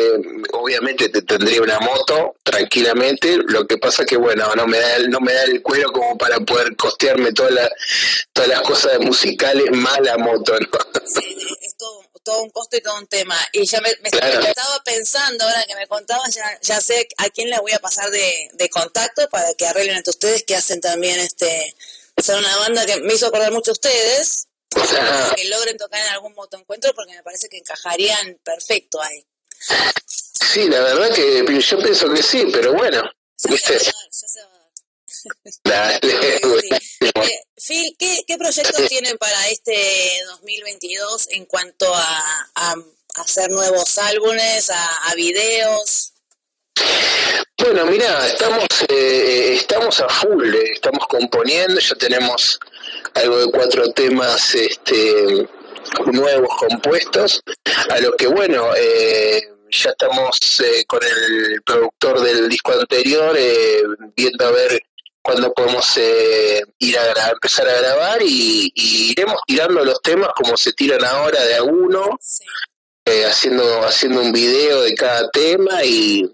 obviamente 0.52 1.08
te 1.08 1.22
tendría 1.22 1.62
una 1.62 1.78
moto 1.80 2.36
tranquilamente 2.42 3.38
lo 3.48 3.66
que 3.66 3.78
pasa 3.78 4.04
que 4.04 4.16
bueno 4.16 4.54
no 4.54 4.66
me 4.66 4.78
da 4.78 4.96
el, 4.96 5.10
no 5.10 5.20
me 5.20 5.32
da 5.32 5.44
el 5.44 5.62
cuero 5.62 5.90
como 5.92 6.16
para 6.18 6.38
poder 6.40 6.76
costearme 6.76 7.32
toda 7.32 7.50
la- 7.50 7.70
todas 8.32 8.50
las 8.50 8.60
cosas 8.62 8.98
musicales 9.00 9.66
más 9.72 9.98
la 10.00 10.16
moto 10.18 10.52
¿no? 10.58 10.68
Es 11.62 11.76
todo, 11.76 12.02
todo 12.22 12.42
un 12.42 12.50
costo 12.50 12.76
y 12.76 12.80
todo 12.80 12.96
un 12.98 13.06
tema. 13.06 13.36
Y 13.52 13.64
ya 13.66 13.80
me, 13.80 13.90
me- 14.02 14.10
Claro. 14.10 14.40
me 14.40 14.48
estaba 14.48 14.82
pensando, 14.84 15.44
ahora 15.44 15.64
que 15.66 15.74
me 15.76 15.86
contabas, 15.86 16.34
ya, 16.34 16.44
ya 16.62 16.80
sé 16.80 17.08
a 17.16 17.28
quién 17.30 17.50
le 17.50 17.58
voy 17.60 17.72
a 17.72 17.78
pasar 17.78 18.10
de, 18.10 18.50
de 18.54 18.68
contacto 18.70 19.28
para 19.28 19.52
que 19.54 19.66
arreglen 19.66 19.96
entre 19.96 20.10
ustedes, 20.10 20.42
que 20.44 20.56
hacen 20.56 20.80
también 20.80 21.18
este 21.20 21.74
son 22.22 22.38
una 22.40 22.56
banda 22.58 22.84
que 22.84 23.00
me 23.00 23.14
hizo 23.14 23.26
acordar 23.28 23.52
mucho 23.52 23.70
a 23.70 23.72
ustedes. 23.72 24.47
Que 24.70 25.48
logren 25.48 25.76
tocar 25.76 26.00
en 26.00 26.12
algún 26.12 26.34
motoencuentro 26.34 26.94
porque 26.94 27.14
me 27.14 27.22
parece 27.22 27.48
que 27.48 27.58
encajarían 27.58 28.38
perfecto 28.44 29.00
ahí. 29.02 29.26
sí 30.52 30.68
la 30.68 30.80
verdad 30.80 31.14
que 31.14 31.60
yo 31.60 31.78
pienso 31.78 32.08
que 32.08 32.22
sí 32.22 32.46
pero 32.52 32.74
bueno 32.74 33.02
viste 33.48 33.78
Dale, 35.64 36.00
buenísimo. 36.42 37.22
Eh, 37.22 37.42
Phil, 37.56 37.96
¿qué, 37.98 38.22
qué 38.26 38.36
proyectos 38.38 38.86
tienen 38.88 39.16
para 39.18 39.48
este 39.48 40.20
2022 40.26 41.28
en 41.32 41.46
cuanto 41.46 41.92
a, 41.92 42.50
a 42.54 42.74
hacer 43.16 43.50
nuevos 43.50 43.98
álbumes, 43.98 44.70
a, 44.70 45.10
a 45.10 45.14
videos? 45.14 46.12
Bueno, 47.56 47.86
mira, 47.86 48.26
estamos 48.28 48.64
eh, 48.88 49.54
estamos 49.54 50.00
a 50.00 50.08
full, 50.08 50.54
eh, 50.54 50.70
estamos 50.74 51.06
componiendo, 51.08 51.80
ya 51.80 51.94
tenemos 51.96 52.58
algo 53.18 53.38
de 53.38 53.50
cuatro 53.50 53.90
temas 53.92 54.54
este, 54.54 55.48
nuevos 56.06 56.48
compuestos, 56.56 57.42
a 57.90 57.98
lo 58.00 58.12
que 58.12 58.26
bueno, 58.26 58.70
eh, 58.76 59.42
ya 59.70 59.90
estamos 59.90 60.38
eh, 60.60 60.84
con 60.86 61.00
el 61.02 61.62
productor 61.62 62.20
del 62.20 62.48
disco 62.48 62.72
anterior 62.72 63.36
eh, 63.38 63.82
viendo 64.16 64.46
a 64.46 64.50
ver 64.50 64.80
cuándo 65.22 65.52
podemos 65.52 65.96
eh, 65.98 66.62
ir 66.78 66.98
a 66.98 67.30
empezar 67.30 67.68
a 67.68 67.80
grabar 67.80 68.22
y, 68.22 68.72
y 68.74 69.12
iremos 69.12 69.40
tirando 69.46 69.84
los 69.84 70.00
temas 70.00 70.30
como 70.34 70.56
se 70.56 70.72
tiran 70.72 71.04
ahora 71.04 71.42
de 71.44 71.56
a 71.56 71.62
uno, 71.62 72.18
eh, 73.04 73.24
haciendo 73.26 73.86
haciendo 73.86 74.22
un 74.22 74.32
video 74.32 74.82
de 74.82 74.94
cada 74.94 75.28
tema 75.30 75.84
y 75.84 76.30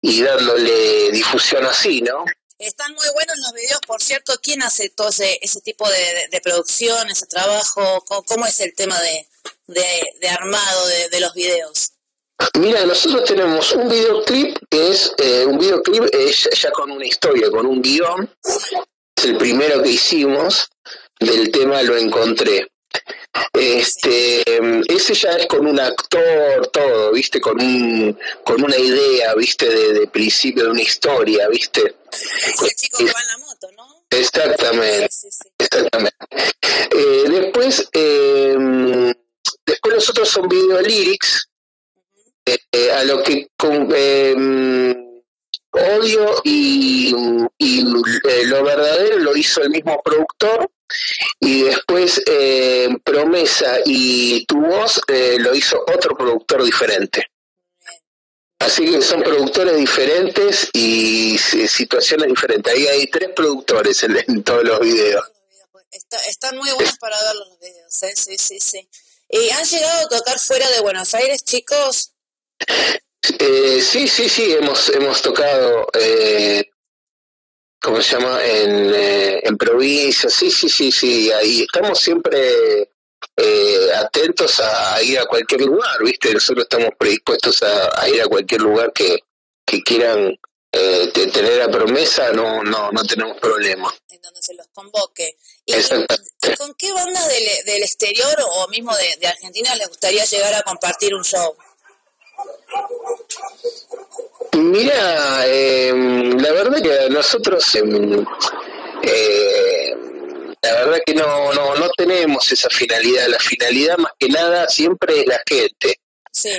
y 0.00 0.22
dándole 0.22 1.10
difusión 1.10 1.64
así, 1.66 2.00
¿no? 2.00 2.24
Están 2.58 2.92
muy 2.94 3.06
buenos 3.12 3.36
los 3.38 3.52
videos, 3.52 3.80
por 3.86 4.02
cierto. 4.02 4.32
¿Quién 4.42 4.62
hace 4.62 4.88
todo 4.88 5.10
ese, 5.10 5.38
ese 5.42 5.60
tipo 5.60 5.86
de, 5.88 6.28
de- 6.30 6.40
producción, 6.40 7.10
ese 7.10 7.26
trabajo? 7.26 8.02
¿Cómo, 8.06 8.46
es 8.46 8.60
el 8.60 8.74
tema 8.74 8.98
de, 9.00 9.26
de, 9.66 10.28
armado 10.28 10.86
de, 11.10 11.20
los 11.20 11.34
videos? 11.34 11.92
Mira, 12.58 12.84
nosotros 12.86 13.24
tenemos 13.24 13.72
un 13.72 13.88
videoclip 13.88 14.56
que 14.70 14.90
es 14.90 15.12
eh, 15.18 15.44
un 15.46 15.58
videoclip 15.58 16.04
eh, 16.12 16.32
ya, 16.32 16.70
con 16.70 16.90
una 16.90 17.04
historia, 17.04 17.50
con 17.50 17.66
un 17.66 17.82
guion. 17.82 18.30
Es 19.16 19.24
el 19.24 19.36
primero 19.36 19.82
que 19.82 19.90
hicimos 19.90 20.66
del 21.20 21.50
tema 21.50 21.82
Lo 21.82 21.96
Encontré. 21.96 22.68
Este, 23.52 24.42
ese 24.88 25.14
ya 25.14 25.32
es 25.32 25.46
con 25.46 25.66
un 25.66 25.78
actor, 25.78 26.66
todo, 26.72 27.12
viste, 27.12 27.38
con 27.38 27.60
un, 27.60 28.18
con 28.44 28.64
una 28.64 28.78
idea, 28.78 29.34
viste, 29.34 29.68
de, 29.68 29.92
de 29.92 30.06
principio 30.06 30.64
de 30.64 30.70
una 30.70 30.82
historia, 30.82 31.48
viste. 31.48 31.96
Exactamente, 34.10 35.08
exactamente. 35.58 36.16
Eh, 36.90 37.24
después, 37.28 37.88
em, 37.92 39.12
después 39.66 39.94
los 39.94 40.10
otros 40.10 40.28
son 40.28 40.48
video 40.48 40.80
lyrics, 40.80 41.48
eh, 42.46 42.58
eh, 42.72 42.92
a 42.92 43.04
lo 43.04 43.22
que 43.22 43.48
con, 43.56 43.92
em, 43.94 45.06
odio 45.76 46.40
y, 46.44 47.14
y, 47.58 47.80
eh, 47.80 48.44
lo 48.46 48.64
verdadero 48.64 49.18
lo 49.18 49.36
hizo 49.36 49.62
el 49.62 49.70
mismo 49.70 50.00
productor 50.02 50.70
y 51.40 51.62
después 51.62 52.22
eh, 52.26 52.88
promesa 53.04 53.78
y 53.84 54.46
tu 54.46 54.60
voz 54.60 55.00
eh, 55.08 55.36
lo 55.38 55.54
hizo 55.54 55.84
otro 55.94 56.16
productor 56.16 56.64
diferente 56.64 57.26
así 58.58 58.84
que 58.90 59.02
son 59.02 59.22
productores 59.22 59.76
diferentes 59.76 60.68
y 60.72 61.38
si- 61.38 61.68
situaciones 61.68 62.28
diferentes 62.28 62.72
ahí 62.74 62.86
hay 62.86 63.06
tres 63.08 63.30
productores 63.34 64.02
en, 64.02 64.16
en 64.28 64.42
todos 64.42 64.64
los 64.64 64.80
videos 64.80 65.24
Está- 65.90 66.18
están 66.28 66.56
muy 66.58 66.70
buenos 66.72 66.98
para 66.98 67.16
ver 67.22 67.34
los 67.36 67.58
videos, 67.58 68.02
¿eh? 68.02 68.12
Sí, 68.14 68.36
sí, 68.38 68.60
sí. 68.60 68.88
¿Y 69.30 69.48
han 69.50 69.64
llegado 69.64 70.00
a 70.06 70.08
tocar 70.10 70.38
fuera 70.38 70.68
de 70.70 70.80
Buenos 70.80 71.14
Aires, 71.14 71.42
chicos? 71.42 72.12
Eh, 73.38 73.80
sí, 73.80 74.06
sí, 74.06 74.28
sí, 74.28 74.52
hemos, 74.52 74.90
hemos 74.90 75.22
tocado, 75.22 75.86
eh, 75.94 76.68
¿cómo 77.80 78.02
se 78.02 78.16
llama? 78.16 78.44
En, 78.44 78.94
eh, 78.94 79.40
en 79.42 79.56
provincias, 79.56 80.34
sí, 80.34 80.50
sí, 80.50 80.68
sí, 80.68 80.92
sí, 80.92 81.32
ahí 81.32 81.62
estamos 81.62 81.98
siempre 81.98 82.90
eh, 83.36 83.88
atentos 83.94 84.60
a, 84.60 85.02
ir 85.02 85.18
a 85.18 85.26
cualquier 85.26 85.62
lugar, 85.62 86.02
¿viste? 86.02 86.32
Nosotros 86.32 86.64
estamos 86.70 86.90
predispuestos 86.98 87.62
a, 87.62 88.00
a 88.00 88.08
ir 88.08 88.22
a 88.22 88.26
cualquier 88.26 88.62
lugar 88.62 88.92
que, 88.92 89.18
que 89.64 89.82
quieran 89.82 90.38
eh, 90.72 91.10
te- 91.12 91.26
tener 91.28 91.58
la 91.58 91.68
promesa, 91.68 92.32
no, 92.32 92.62
no, 92.62 92.90
no 92.90 93.02
tenemos 93.04 93.38
problema. 93.38 93.94
En 94.10 94.20
donde 94.22 94.42
se 94.42 94.54
los 94.54 94.66
convoque. 94.72 95.36
Exacto. 95.66 96.16
¿Con 96.58 96.74
qué 96.74 96.92
banda 96.92 97.26
del, 97.28 97.44
del 97.64 97.82
exterior 97.82 98.34
o 98.52 98.68
mismo 98.68 98.94
de, 98.96 99.16
de 99.20 99.26
Argentina 99.26 99.74
les 99.76 99.88
gustaría 99.88 100.24
llegar 100.24 100.54
a 100.54 100.62
compartir 100.62 101.14
un 101.14 101.22
show? 101.24 101.56
Mira, 104.52 105.44
eh, 105.46 105.92
la 106.38 106.52
verdad 106.52 106.82
que 106.82 107.10
nosotros, 107.10 107.74
em, 107.74 108.24
eh, 109.02 109.94
la 110.62 110.72
verdad 110.72 110.98
que 111.04 111.14
no, 111.14 111.52
no, 111.52 111.74
no 111.76 111.88
tenemos 111.96 112.50
esa 112.50 112.68
finalidad. 112.70 113.28
La 113.28 113.38
finalidad 113.38 113.98
más 113.98 114.12
que 114.18 114.28
nada 114.28 114.68
siempre 114.68 115.20
es 115.20 115.26
la 115.26 115.40
gente. 115.46 116.00
Sí. 116.32 116.50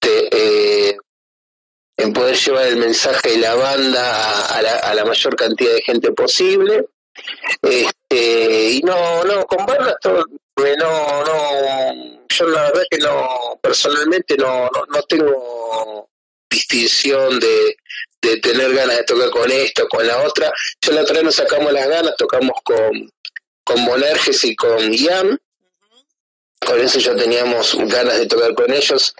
Este, 0.00 0.88
eh, 0.90 0.96
en 1.96 2.12
poder 2.12 2.36
llevar 2.36 2.66
el 2.66 2.76
mensaje 2.76 3.30
de 3.30 3.38
la 3.38 3.54
banda 3.54 4.02
a, 4.02 4.58
a 4.58 4.62
la, 4.62 4.76
a 4.76 4.94
la 4.94 5.04
mayor 5.04 5.36
cantidad 5.36 5.72
de 5.72 5.82
gente 5.82 6.12
posible. 6.12 6.86
Este, 7.62 8.70
y 8.72 8.80
no, 8.82 9.24
no, 9.24 9.44
con 9.46 9.64
bandas 9.64 9.94
todo, 10.00 10.24
no, 10.56 11.24
no, 11.24 12.24
yo 12.28 12.48
la 12.48 12.62
verdad 12.62 12.82
que 12.90 12.98
no, 12.98 13.58
personalmente 13.62 14.36
no, 14.36 14.68
no, 14.74 14.84
no 14.88 15.02
tengo 15.02 16.08
distinción 16.50 17.38
de, 17.38 17.76
de 18.20 18.36
tener 18.38 18.74
ganas 18.74 18.96
de 18.98 19.04
tocar 19.04 19.30
con 19.30 19.50
esto, 19.50 19.88
con 19.88 20.06
la 20.06 20.22
otra. 20.22 20.52
Yo 20.80 20.92
la 20.92 21.02
otra 21.02 21.14
vez 21.14 21.24
nos 21.24 21.34
sacamos 21.36 21.72
las 21.72 21.88
ganas, 21.88 22.14
tocamos 22.16 22.56
con, 22.64 23.10
con 23.64 23.84
Bonerges 23.84 24.44
y 24.44 24.54
con 24.54 24.92
Ian. 24.92 25.38
Con 26.64 26.80
eso 26.80 26.98
ya 26.98 27.14
teníamos 27.16 27.76
ganas 27.86 28.18
de 28.18 28.26
tocar 28.26 28.54
con 28.54 28.72
ellos. 28.72 29.14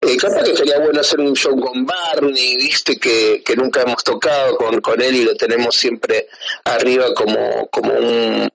Eh, 0.00 0.16
capaz 0.16 0.44
que 0.44 0.56
sería 0.56 0.78
bueno 0.80 1.00
hacer 1.00 1.18
un 1.20 1.34
show 1.34 1.58
con 1.58 1.86
Barney, 1.86 2.56
viste, 2.56 2.98
que, 2.98 3.42
que 3.44 3.56
nunca 3.56 3.82
hemos 3.82 4.04
tocado 4.04 4.56
con, 4.56 4.80
con 4.80 5.00
él 5.00 5.16
y 5.16 5.24
lo 5.24 5.34
tenemos 5.34 5.74
siempre 5.74 6.28
arriba 6.64 7.14
como, 7.14 7.68
como 7.68 7.94
un 7.94 8.50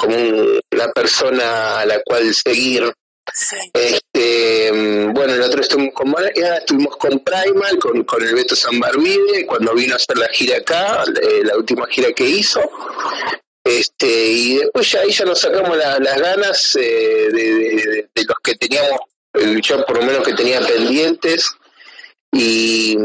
como 0.00 0.16
una 0.16 0.92
persona 0.92 1.80
a 1.80 1.86
la 1.86 2.00
cual 2.02 2.34
seguir. 2.34 2.90
Este, 3.74 4.72
mm, 4.72 5.12
bueno, 5.12 5.36
nosotros 5.36 5.66
estuvimos 5.66 5.94
con, 5.94 6.14
estuvimos 6.34 6.96
con 6.96 7.20
Primal, 7.20 7.78
con, 7.78 8.02
con 8.04 8.22
el 8.22 8.34
Beto 8.34 8.56
Barbide, 8.80 9.46
cuando 9.46 9.74
vino 9.74 9.92
a 9.92 9.96
hacer 9.96 10.16
la 10.16 10.28
gira 10.28 10.56
acá, 10.56 11.04
eh, 11.22 11.42
la 11.44 11.56
última 11.56 11.86
gira 11.86 12.12
que 12.12 12.24
hizo. 12.24 12.60
Este, 13.64 14.06
y 14.06 14.56
después 14.58 14.90
ya 14.90 15.00
ahí 15.00 15.10
ya 15.10 15.24
nos 15.24 15.40
sacamos 15.40 15.76
las 15.76 16.20
ganas 16.20 16.76
eh, 16.80 17.28
de, 17.30 18.24
los 18.26 18.36
que 18.42 18.54
teníamos, 18.56 19.00
yo 19.62 19.84
por 19.84 19.98
lo 19.98 20.04
menos 20.04 20.26
que 20.26 20.34
tenía 20.34 20.60
pendientes. 20.60 21.48
Y, 22.32 22.96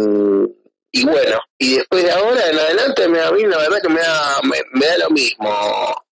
y 0.91 1.05
bueno, 1.05 1.39
y 1.57 1.75
después 1.75 2.03
de 2.03 2.11
ahora 2.11 2.49
en 2.49 2.59
adelante 2.59 3.07
me, 3.07 3.19
a 3.21 3.31
mí 3.31 3.43
la 3.43 3.57
verdad 3.57 3.81
que 3.81 3.89
me 3.89 4.01
da, 4.01 4.39
me 4.43 4.85
da 4.85 4.97
lo 4.99 5.09
mismo 5.09 6.05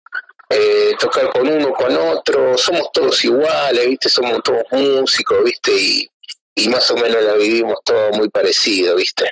eh, 0.53 0.95
tocar 0.99 1.29
con 1.29 1.47
uno, 1.47 1.71
con 1.71 1.95
otro, 1.95 2.57
somos 2.57 2.91
todos 2.91 3.23
iguales, 3.23 3.87
¿viste? 3.87 4.09
Somos 4.09 4.41
todos 4.43 4.63
músicos, 4.71 5.43
¿viste? 5.45 5.71
Y, 5.71 6.11
y 6.55 6.67
más 6.67 6.91
o 6.91 6.97
menos 6.97 7.23
la 7.23 7.35
vivimos 7.35 7.77
todo 7.85 8.11
muy 8.11 8.29
parecido, 8.29 8.95
¿viste? 8.97 9.31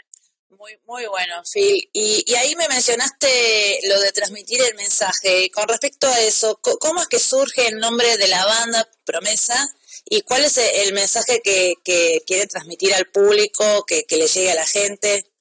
Muy, 0.60 0.78
muy 0.88 1.06
bueno, 1.06 1.42
Phil. 1.54 1.90
Y, 1.94 2.26
y 2.28 2.36
ahí 2.36 2.54
me 2.58 2.68
mencionaste 2.68 3.80
lo 3.88 3.98
de 4.02 4.12
transmitir 4.12 4.62
el 4.62 4.76
mensaje. 4.76 5.50
Con 5.52 5.66
respecto 5.70 6.06
a 6.06 6.20
eso, 6.20 6.60
¿cómo 6.62 7.02
es 7.02 7.08
que 7.08 7.18
surge 7.18 7.68
el 7.68 7.80
nombre 7.80 8.18
de 8.18 8.28
la 8.28 8.46
banda 8.46 8.86
Promesa? 9.06 9.56
¿Y 10.04 10.22
cuál 10.24 10.44
es 10.44 10.58
el 10.58 10.94
mensaje 10.94 11.40
que, 11.42 11.76
que 11.82 12.24
quiere 12.28 12.46
transmitir 12.48 12.94
al 12.94 13.06
público, 13.06 13.86
que, 13.88 14.04
que 14.04 14.18
le 14.18 14.28
llegue 14.28 14.52
a 14.52 14.56
la 14.56 14.66
gente? 14.66 15.32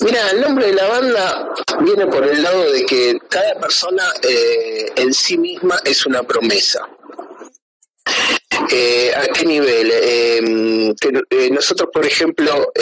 Mira, 0.00 0.30
el 0.30 0.40
nombre 0.40 0.66
de 0.66 0.72
la 0.72 0.88
banda 0.88 1.54
viene 1.82 2.08
por 2.08 2.26
el 2.26 2.42
lado 2.42 2.72
de 2.72 2.84
que 2.86 3.16
cada 3.30 3.54
persona 3.60 4.12
eh, 4.28 4.90
en 4.96 5.14
sí 5.14 5.38
misma 5.38 5.80
es 5.84 6.04
una 6.06 6.24
promesa. 6.24 6.80
Eh, 8.72 9.12
¿A 9.14 9.28
qué 9.28 9.44
nivel? 9.44 9.92
Em, 9.92 10.90
eh, 11.30 11.50
nosotros, 11.52 11.88
por 11.92 12.04
ejemplo, 12.04 12.72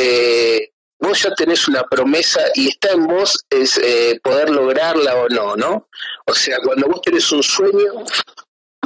vos 0.98 1.22
ya 1.22 1.34
tenés 1.34 1.68
una 1.68 1.82
promesa 1.84 2.40
y 2.54 2.68
está 2.68 2.92
en 2.92 3.06
vos 3.06 3.44
es 3.50 3.80
poder 4.22 4.50
lograrla 4.50 5.16
o 5.16 5.28
no, 5.28 5.56
¿no? 5.56 5.88
O 6.26 6.34
sea, 6.34 6.58
cuando 6.64 6.88
vos 6.88 7.02
tenés 7.02 7.30
un 7.32 7.42
sueño 7.42 8.04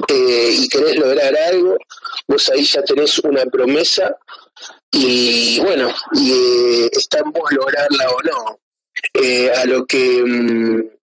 y 0.09 0.68
querés 0.68 0.97
lograr 0.97 1.37
algo, 1.37 1.77
vos 2.27 2.51
ahí 2.51 2.64
ya 2.64 2.83
tenés 2.83 3.18
una 3.21 3.44
promesa 3.47 4.16
y 4.90 5.61
bueno, 5.61 5.92
y 6.14 6.33
eh, 6.33 6.90
está 6.92 7.18
en 7.18 7.33
vos 7.33 7.51
lograrla 7.53 8.11
o 8.11 8.23
no. 8.23 8.61
Eh, 9.14 9.51
a 9.53 9.64
lo 9.64 9.87
que 9.87 10.23
mm, 10.25 10.97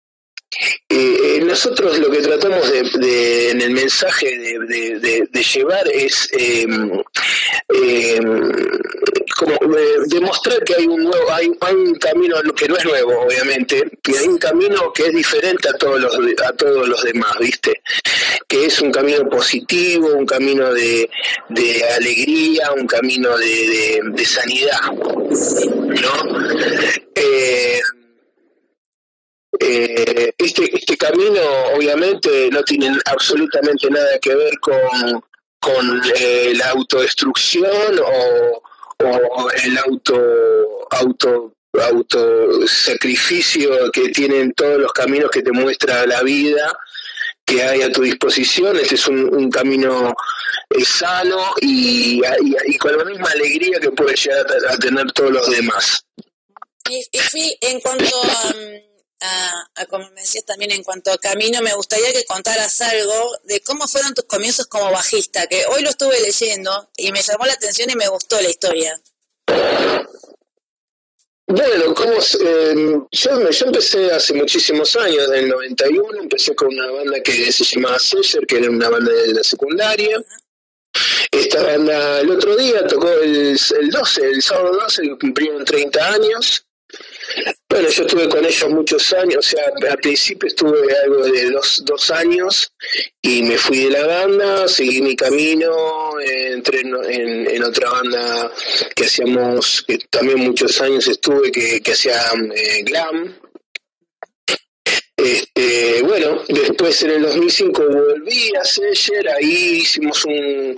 eh, 0.89 1.41
nosotros 1.43 1.99
lo 1.99 2.11
que 2.11 2.19
tratamos 2.19 2.71
de, 2.71 3.51
en 3.51 3.61
el 3.61 3.71
mensaje 3.71 4.27
de, 4.37 5.45
llevar 5.55 5.87
es 5.89 6.29
em, 6.33 6.91
em, 7.69 8.53
como 9.37 9.59
demostrar 10.07 10.63
que 10.65 10.75
hay 10.75 10.87
un 10.87 11.05
nuevo, 11.05 11.33
hay, 11.33 11.49
un 11.75 11.95
camino 11.97 12.37
que 12.57 12.69
no 12.69 12.77
es 12.77 12.85
nuevo, 12.85 13.21
obviamente, 13.21 13.85
que 14.03 14.19
hay 14.19 14.29
un 14.29 14.39
camino 14.39 14.93
que 14.93 15.07
es 15.07 15.15
diferente 15.15 15.69
a 15.69 15.73
todos 15.75 16.01
los 16.01 16.15
a 16.45 16.53
todos 16.53 16.89
los 16.89 17.03
demás, 17.03 17.33
¿viste? 17.41 17.83
Que 18.49 18.67
es 18.67 18.81
un 18.81 18.91
camino 18.91 19.29
positivo, 19.29 20.15
un 20.15 20.27
camino 20.27 20.73
de, 20.73 21.09
alegría, 21.97 22.73
un 22.73 22.87
camino 22.87 23.37
de, 23.37 24.25
sanidad, 24.25 24.81
¿no? 24.93 26.15
Eh, 29.67 30.35
este, 30.37 30.77
este 30.77 30.95
camino 30.99 31.41
obviamente 31.75 32.51
no 32.51 32.63
tiene 32.65 32.99
absolutamente 33.07 33.89
nada 33.89 34.19
que 34.21 34.35
ver 34.35 34.59
con, 34.61 35.25
con 35.59 36.03
eh, 36.17 36.53
la 36.55 36.69
autodestrucción 36.71 37.99
o, 37.99 38.63
o 38.99 39.51
el 39.65 39.79
auto, 39.79 40.87
auto 40.91 41.55
autosacrificio 41.81 43.91
que 43.91 44.11
tienen 44.11 44.53
todos 44.53 44.79
los 44.79 44.93
caminos 44.93 45.31
que 45.31 45.43
te 45.43 45.51
muestra 45.51 46.07
la 46.07 46.23
vida 46.23 46.73
que 47.45 47.63
hay 47.63 47.83
a 47.83 47.93
tu 47.93 48.03
disposición. 48.03 48.77
Este 48.77 48.95
es 48.95 49.07
un, 49.09 49.51
camino 49.51 50.15
eh, 50.71 50.85
sano 50.85 51.53
y, 51.61 52.23
con 52.79 52.97
la 52.97 53.05
misma 53.05 53.29
alegría 53.31 53.81
que 53.81 53.91
puede 53.91 54.15
llegar 54.15 54.47
a, 54.71 54.79
tener 54.79 55.11
todos 55.13 55.31
los 55.31 55.51
demás. 55.51 56.07
Y, 56.89 57.05
y 57.13 57.59
en 57.63 57.81
cuanto 57.81 58.23
a 58.23 58.55
a, 59.25 59.87
como 59.87 60.09
me 60.11 60.21
decías 60.21 60.45
también 60.45 60.71
en 60.73 60.85
cuanto 60.85 61.11
a 61.11 61.19
camino, 61.19 61.61
me 61.63 61.75
gustaría 61.75 62.13
que 62.13 62.25
contaras 62.25 62.81
algo 62.81 63.39
de 63.45 63.61
cómo 63.61 63.89
fueron 63.89 64.15
tus 64.15 64.25
comienzos 64.25 64.67
como 64.67 64.91
bajista, 64.91 65.47
que 65.47 65.65
hoy 65.67 65.83
lo 65.83 65.91
estuve 65.91 66.21
leyendo 66.21 66.91
y 66.97 67.13
me 67.13 67.23
llamó 67.23 67.47
la 67.47 67.55
atención 67.55 67.91
y 67.91 67.97
me 67.97 68.09
gustó 68.09 68.41
la 68.41 68.51
historia. 68.51 69.01
Bueno, 71.47 71.95
como, 71.95 72.13
eh, 72.13 72.75
yo, 73.13 73.51
yo, 73.51 73.67
empecé 73.67 74.11
hace 74.11 74.33
muchísimos 74.33 74.97
años, 74.97 75.29
en 75.29 75.45
el 75.45 75.49
91, 75.51 76.23
empecé 76.23 76.55
con 76.55 76.69
una 76.69 76.91
banda 76.91 77.21
que 77.23 77.53
se 77.53 77.65
llamaba 77.65 77.99
César, 77.99 78.47
que 78.47 78.57
era 78.57 78.71
una 78.71 78.89
banda 78.89 79.13
de 79.13 79.35
la 79.35 79.45
secundaria. 79.45 80.25
Esta 81.31 81.63
banda 81.63 82.21
el 82.21 82.31
otro 82.31 82.57
día 82.57 82.87
tocó 82.87 83.11
el, 83.11 83.59
el 83.81 83.91
12, 83.91 84.25
el 84.25 84.43
sábado 84.43 84.73
12, 84.73 85.19
cumplieron 85.21 85.65
30 85.65 86.13
años. 86.15 86.64
Bueno, 87.69 87.89
yo 87.89 88.05
estuve 88.05 88.29
con 88.29 88.45
ellos 88.45 88.71
muchos 88.71 89.13
años, 89.13 89.39
o 89.39 89.43
sea, 89.43 89.65
al 89.91 89.99
principio 89.99 90.47
estuve 90.47 90.97
algo 91.05 91.27
de 91.27 91.51
dos, 91.51 91.83
dos 91.85 92.11
años 92.11 92.73
y 93.21 93.43
me 93.43 93.59
fui 93.59 93.85
de 93.85 93.91
la 93.91 94.07
banda, 94.07 94.69
seguí 94.69 95.03
mi 95.03 95.17
camino, 95.17 96.21
entré 96.21 96.81
en, 96.81 97.65
otra 97.65 97.91
banda 97.91 98.53
que 98.95 99.07
hacíamos, 99.07 99.83
que 99.87 99.99
también 100.11 100.41
muchos 100.41 100.81
años 100.81 101.09
estuve, 101.09 101.51
que, 101.51 101.81
que 101.81 101.93
hacía 101.93 102.21
eh, 102.55 102.83
glam, 102.85 103.35
este, 105.57 106.03
bueno, 106.03 106.43
después 106.49 107.01
en 107.03 107.11
el 107.13 107.23
2005 107.23 107.83
volví 107.83 108.53
a 108.61 108.65
Seller, 108.65 109.29
ahí 109.29 109.83
hicimos 109.83 110.25
un, 110.25 110.77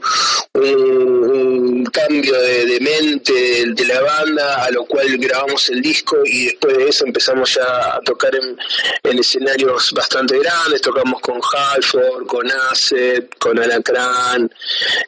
cambio 1.92 2.38
de, 2.38 2.78
mente 2.80 3.32
de, 3.72 3.84
la 3.86 4.02
banda, 4.02 4.64
a 4.64 4.70
lo 4.70 4.84
cual 4.84 5.16
grabamos 5.16 5.70
el 5.70 5.80
disco 5.80 6.18
y 6.24 6.46
después 6.46 6.76
de 6.76 6.88
eso 6.88 7.06
empezamos 7.06 7.54
ya 7.54 7.96
a 7.96 8.00
tocar 8.02 8.32
en, 8.34 9.18
escenarios 9.18 9.92
bastante 9.92 10.38
grandes, 10.38 10.82
tocamos 10.82 11.22
con 11.22 11.40
Halford, 11.40 12.26
con 12.26 12.50
Asset, 12.70 13.34
con 13.38 13.58
Alacrán, 13.58 14.52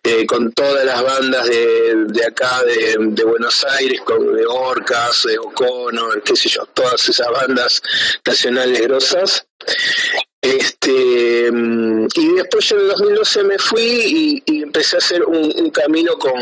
eh, 0.03 0.25
con 0.25 0.51
todas 0.53 0.85
las 0.87 1.03
bandas 1.03 1.47
de, 1.47 2.07
de 2.07 2.25
acá 2.25 2.63
de, 2.65 2.97
Buenos 3.25 3.67
Aires, 3.79 4.01
con 4.03 4.35
de 4.35 4.47
Orcas, 4.47 5.25
de 5.25 5.39
O'Connor, 5.39 6.23
qué 6.23 6.35
sé 6.35 6.49
yo, 6.49 6.65
todas 6.73 7.07
esas 7.07 7.29
bandas 7.31 7.83
nacionales 8.25 8.81
grosas 8.81 9.45
este, 10.41 11.51
mm, 11.51 12.07
y 12.15 12.35
después 12.37 12.71
en 12.71 12.81
el 12.81 12.89
2012 12.89 13.45
me 13.45 13.59
fui 13.59 14.43
y, 14.47 14.63
empecé 14.63 14.97
a 14.97 14.99
hacer 14.99 15.25
un, 15.25 15.71
camino 15.71 16.17
con, 16.19 16.41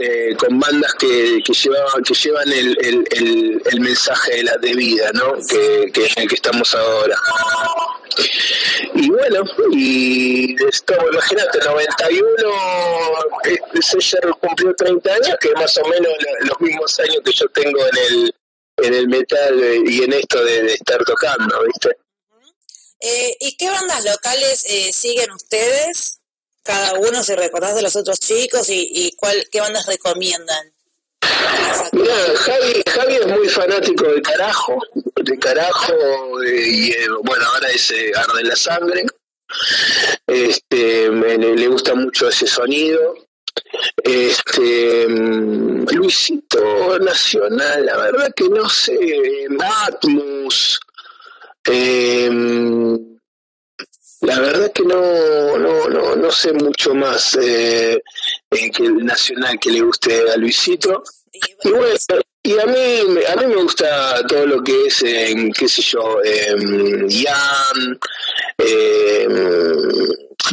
eh, 0.00 0.34
con 0.38 0.58
bandas 0.58 0.94
que, 0.94 1.40
llevaban, 1.40 2.02
que 2.02 2.14
llevan 2.14 2.50
el, 2.52 3.80
mensaje 3.80 4.36
de 4.36 4.42
la 4.44 4.56
de 4.58 4.74
vida, 4.74 5.10
¿no? 5.12 5.34
Que, 5.46 5.90
que 5.92 6.06
es 6.06 6.16
el 6.16 6.28
que 6.28 6.36
estamos 6.36 6.74
ahora. 6.74 7.16
Y 8.94 9.10
bueno, 9.10 9.42
y 9.72 10.54
esto, 10.64 10.94
imagínate, 11.10 11.58
91, 11.64 12.24
eh, 13.44 13.58
cumplió 14.40 14.74
30 14.74 15.14
años, 15.14 15.36
que 15.40 15.52
más 15.52 15.76
o 15.78 15.88
menos 15.88 16.12
los 16.40 16.60
mismos 16.60 16.98
años 17.00 17.18
que 17.24 17.32
yo 17.32 17.48
tengo 17.48 17.80
en 17.80 17.96
el, 17.96 18.34
en 18.78 18.94
el 18.94 19.08
metal 19.08 19.62
eh, 19.62 19.82
y 19.86 20.02
en 20.02 20.12
esto 20.14 20.44
de 20.44 20.66
estar 20.74 21.02
tocando, 21.04 21.62
¿viste? 21.64 22.01
Eh, 23.04 23.36
¿Y 23.40 23.56
qué 23.56 23.68
bandas 23.68 24.04
locales 24.04 24.64
eh, 24.68 24.92
siguen 24.92 25.32
ustedes? 25.32 26.20
Cada 26.62 26.94
uno, 26.94 27.24
si 27.24 27.34
recordás 27.34 27.74
de 27.74 27.82
los 27.82 27.96
otros 27.96 28.20
chicos, 28.20 28.68
y, 28.70 29.12
cuál, 29.16 29.44
qué 29.50 29.60
bandas 29.60 29.86
recomiendan. 29.86 30.72
Mira, 31.90 32.14
Javi, 32.36 33.16
es 33.16 33.26
muy 33.26 33.48
fanático 33.48 34.04
de 34.04 34.22
carajo, 34.22 34.78
de 34.94 35.38
carajo, 35.40 35.94
y 36.44 36.92
eh, 36.92 37.08
bueno, 37.24 37.44
ahora 37.44 37.70
es 37.70 37.92
Arde 38.14 38.44
la 38.44 38.54
Sangre. 38.54 39.04
Este, 40.28 41.10
le, 41.10 41.66
gusta 41.66 41.96
mucho 41.96 42.28
ese 42.28 42.46
sonido. 42.46 43.16
Este, 44.04 45.08
mm, 45.08 45.86
Luisito 45.90 47.00
Nacional, 47.00 47.84
la 47.84 47.96
verdad 47.96 48.32
que 48.36 48.48
no 48.48 48.68
sé, 48.68 48.96
Atmos, 49.88 50.78
eh, 51.66 52.30
la 54.22 54.38
verdad 54.38 54.72
que 54.72 54.84
no, 54.84 55.58
no, 55.58 55.88
no, 55.88 56.16
no 56.16 56.30
sé 56.30 56.52
mucho 56.52 56.94
más. 56.94 57.36
Eh, 57.40 58.00
eh, 58.50 58.70
que 58.70 58.84
el 58.84 59.04
nacional 59.04 59.58
que 59.58 59.70
le 59.70 59.80
guste 59.80 60.30
a 60.30 60.36
Luisito. 60.36 61.02
Y 61.64 61.70
bueno, 61.70 61.94
y 62.44 62.58
a 62.58 62.66
mí, 62.66 63.24
a 63.28 63.36
mí 63.36 63.46
me 63.46 63.62
gusta 63.62 64.22
todo 64.26 64.46
lo 64.46 64.62
que 64.62 64.86
es, 64.86 65.02
eh, 65.02 65.34
qué 65.56 65.68
sé 65.68 65.80
yo, 65.82 66.18
eh, 66.24 66.54
Ian, 67.08 67.98
eh, 68.58 69.28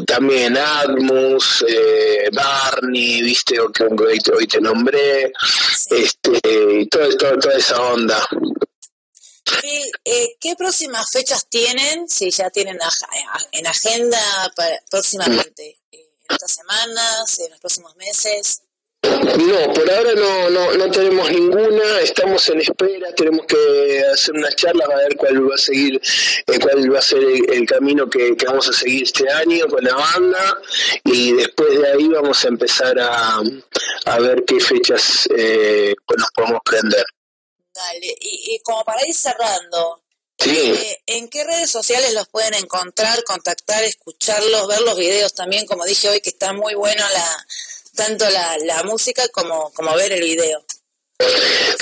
también 0.08 0.56
Admus, 0.58 1.66
eh, 1.68 2.30
Barney, 2.32 3.22
viste, 3.24 3.60
o 3.60 3.70
que 3.72 3.84
hoy, 3.84 4.20
te- 4.20 4.34
hoy 4.34 4.48
te 4.48 4.62
nombré, 4.62 5.32
este, 5.90 6.82
y 6.82 6.86
todo, 6.88 7.10
todo- 7.18 7.38
toda 7.40 7.56
esa 7.58 7.82
onda. 7.82 8.26
Eh, 10.06 10.36
¿qué 10.40 10.56
próximas 10.56 11.12
fechas 11.12 11.48
tienen? 11.50 12.08
Si 12.08 12.32
ya 12.32 12.50
tienen 12.50 12.80
en 13.52 13.68
agenda 13.68 14.20
para, 14.56 14.82
próximamente, 14.90 15.80
eh, 15.92 16.10
en 16.22 16.36
estas 16.36 16.52
semanas, 16.52 17.40
en 17.40 17.52
los 17.52 17.60
próximos 17.60 17.96
meses. 17.96 18.64
No, 19.02 19.74
por 19.74 19.90
ahora 19.90 20.14
no, 20.14 20.50
no, 20.50 20.74
no 20.74 20.92
tenemos 20.92 21.32
ninguna, 21.32 22.02
estamos 22.02 22.50
en 22.50 22.60
espera, 22.60 23.14
tenemos 23.16 23.46
que 23.46 24.04
hacer 24.14 24.36
una 24.36 24.52
charla 24.52 24.86
para 24.86 24.98
ver 24.98 25.16
cuál 25.16 25.50
va 25.50 25.56
a 25.56 25.58
seguir, 25.58 26.02
eh, 26.48 26.60
cuál 26.60 26.94
va 26.94 27.00
a 27.00 27.02
ser 27.02 27.24
el, 27.24 27.66
camino 27.66 28.10
que, 28.10 28.36
vamos 28.46 28.68
a 28.68 28.74
seguir 28.74 29.04
este 29.04 29.32
año 29.32 29.68
con 29.68 29.84
la 29.86 29.96
banda 29.96 30.60
y 31.06 31.32
después 31.32 31.80
de 31.80 31.92
ahí 31.92 32.08
vamos 32.10 32.44
a 32.44 32.50
empezar 32.50 33.00
a, 33.00 33.42
a 34.06 34.20
ver 34.20 34.44
qué 34.46 34.60
fechas 34.60 35.30
nos 35.30 36.32
podemos 36.36 36.60
prender. 36.66 37.06
Dale, 37.86 38.16
y, 38.20 38.56
y 38.56 38.60
como 38.60 38.84
para 38.84 39.06
ir 39.08 39.14
cerrando, 39.16 40.04
Sí. 40.38 40.72
eh, 40.72 41.02
¿en 41.06 41.28
qué 41.28 41.44
redes 41.44 41.70
sociales 41.70 42.14
los 42.14 42.28
pueden 42.30 42.54
encontrar, 42.54 43.24
contactar, 43.26 43.84
escucharlos, 43.84 44.68
ver 44.68 44.82
los 44.82 44.98
videos 44.98 45.34
también? 45.34 45.66
Como 45.66 45.84
dije 45.86 46.08
hoy, 46.10 46.22
que 46.22 46.30
está 46.30 46.54
muy 46.54 46.76
bueno 46.76 47.04
la 47.14 47.46
tanto 47.96 48.30
la, 48.30 48.58
la 48.60 48.84
música 48.84 49.28
como, 49.30 49.72
como 49.74 49.94
ver 49.96 50.14
el 50.14 50.22
video. 50.22 50.64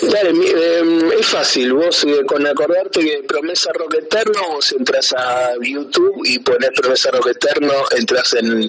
Dale, 0.01 0.29
em, 0.79 1.11
es 1.11 1.27
fácil, 1.27 1.73
vos 1.73 2.03
eh, 2.03 2.25
con 2.25 2.45
acordarte 2.47 3.01
que 3.01 3.23
Promesa 3.27 3.71
Rock 3.73 3.95
Eterno, 3.95 4.53
vos 4.53 4.71
entras 4.71 5.13
a 5.15 5.53
YouTube 5.61 6.21
y 6.25 6.39
pones 6.39 6.71
Promesa 6.75 7.11
Rock 7.11 7.27
Eterno, 7.27 7.73
entras 7.95 8.33
en, 8.33 8.67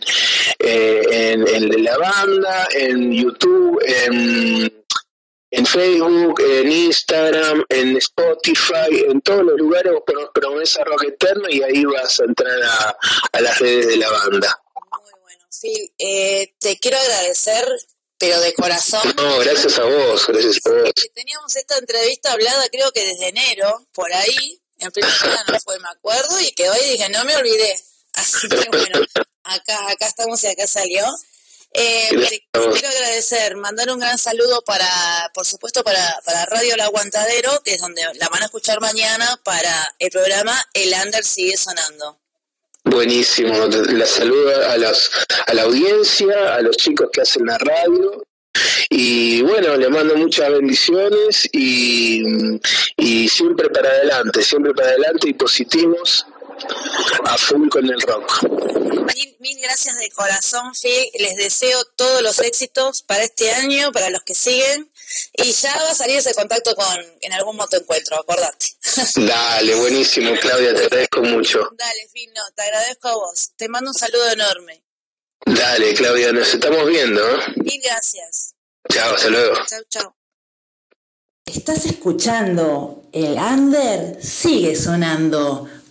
eh, 0.58 1.02
en, 1.10 1.48
en 1.48 1.84
la 1.84 1.96
banda, 1.96 2.68
en 2.74 3.12
YouTube, 3.12 3.80
en, 3.82 4.84
en 5.50 5.66
Facebook, 5.66 6.40
en 6.40 6.70
Instagram, 6.70 7.64
en 7.68 7.96
Spotify, 7.96 9.06
en 9.08 9.20
todos 9.22 9.44
los 9.44 9.58
lugares 9.58 9.92
vos 9.92 10.02
pones 10.06 10.28
Promesa 10.34 10.84
Rock 10.84 11.04
Eterno 11.04 11.48
y 11.48 11.62
ahí 11.62 11.84
vas 11.84 12.20
a 12.20 12.24
entrar 12.24 12.62
a, 12.62 12.96
a 13.32 13.40
las 13.40 13.58
redes 13.58 13.88
de 13.88 13.96
la 13.96 14.10
banda. 14.10 14.62
Phil, 15.60 15.92
eh, 15.98 16.54
te 16.58 16.78
quiero 16.78 16.98
agradecer, 16.98 17.66
pero 18.18 18.40
de 18.40 18.52
corazón. 18.54 19.02
No, 19.16 19.38
gracias 19.38 19.78
a 19.78 19.84
vos, 19.84 20.26
gracias 20.26 20.60
a 20.66 20.70
vos. 20.70 20.92
Teníamos 21.14 21.56
esta 21.56 21.78
entrevista 21.78 22.32
hablada 22.32 22.68
creo 22.70 22.90
que 22.92 23.04
desde 23.04 23.28
enero, 23.28 23.86
por 23.92 24.12
ahí, 24.12 24.60
en 24.78 24.90
primavera 24.90 25.44
no 25.48 25.58
fue, 25.60 25.78
me 25.80 25.88
acuerdo, 25.88 26.40
y 26.40 26.52
quedó 26.52 26.72
ahí 26.72 26.82
y 26.84 26.92
dije, 26.92 27.08
no 27.08 27.24
me 27.24 27.36
olvidé. 27.36 27.74
Así 28.14 28.48
que 28.48 28.68
bueno, 28.68 29.00
acá, 29.44 29.90
acá 29.90 30.06
estamos 30.06 30.42
y 30.44 30.48
acá 30.48 30.66
salió. 30.66 31.04
Eh, 31.80 32.40
quiero 32.52 32.88
agradecer, 32.88 33.56
mandar 33.56 33.90
un 33.90 34.00
gran 34.00 34.18
saludo 34.18 34.62
para, 34.62 34.88
por 35.32 35.46
supuesto, 35.46 35.84
para, 35.84 36.20
para 36.24 36.44
Radio 36.46 36.74
El 36.74 36.80
Aguantadero, 36.80 37.62
que 37.64 37.74
es 37.74 37.80
donde 37.80 38.02
la 38.14 38.28
van 38.28 38.42
a 38.42 38.46
escuchar 38.46 38.80
mañana 38.80 39.40
para 39.44 39.94
el 39.98 40.10
programa 40.10 40.60
El 40.74 40.92
Under 41.04 41.24
Sigue 41.24 41.56
Sonando. 41.56 42.18
Buenísimo, 42.84 43.66
la 43.66 44.06
saludo 44.06 44.70
a, 44.70 44.76
las, 44.76 45.10
a 45.46 45.54
la 45.54 45.62
audiencia, 45.62 46.54
a 46.54 46.62
los 46.62 46.76
chicos 46.76 47.10
que 47.12 47.20
hacen 47.20 47.46
la 47.46 47.58
radio 47.58 48.24
y 48.90 49.42
bueno, 49.42 49.76
le 49.76 49.88
mando 49.88 50.16
muchas 50.16 50.50
bendiciones 50.50 51.48
y, 51.52 52.22
y 52.96 53.28
siempre 53.28 53.68
para 53.70 53.90
adelante, 53.90 54.42
siempre 54.42 54.72
para 54.72 54.88
adelante 54.88 55.28
y 55.28 55.34
positivos 55.34 56.26
a 57.24 57.36
full 57.36 57.68
con 57.68 57.84
el 57.84 58.00
rock. 58.00 58.97
Mil, 59.14 59.36
mil 59.40 59.60
gracias 59.60 59.96
de 59.96 60.10
corazón, 60.10 60.72
Phil. 60.80 61.10
Les 61.18 61.36
deseo 61.36 61.84
todos 61.96 62.22
los 62.22 62.38
éxitos 62.40 63.02
para 63.02 63.24
este 63.24 63.50
año, 63.52 63.92
para 63.92 64.10
los 64.10 64.22
que 64.22 64.34
siguen. 64.34 64.90
Y 65.34 65.52
ya 65.52 65.74
va 65.76 65.90
a 65.90 65.94
salir 65.94 66.18
ese 66.18 66.34
contacto 66.34 66.74
con 66.74 66.86
en 67.20 67.32
algún 67.32 67.56
motoencuentro, 67.56 68.16
acordate. 68.18 68.66
Dale, 69.16 69.74
buenísimo, 69.76 70.32
Claudia, 70.40 70.74
te 70.74 70.84
agradezco 70.84 71.22
mucho. 71.22 71.70
Dale, 71.76 72.08
Phil, 72.12 72.30
no, 72.34 72.42
te 72.54 72.62
agradezco 72.62 73.08
a 73.08 73.14
vos. 73.14 73.52
Te 73.56 73.68
mando 73.68 73.90
un 73.90 73.94
saludo 73.94 74.30
enorme. 74.30 74.84
Dale, 75.46 75.94
Claudia, 75.94 76.32
nos 76.32 76.52
estamos 76.52 76.86
viendo. 76.86 77.20
¿eh? 77.20 77.40
Mil 77.56 77.80
gracias. 77.82 78.54
Chao, 78.92 79.14
hasta 79.14 79.28
luego. 79.28 79.54
Chau, 79.66 79.82
chau. 79.88 80.14
Estás 81.46 81.86
escuchando 81.86 83.08
El 83.10 83.38
Under 83.38 84.22
sigue 84.22 84.76
sonando 84.76 85.66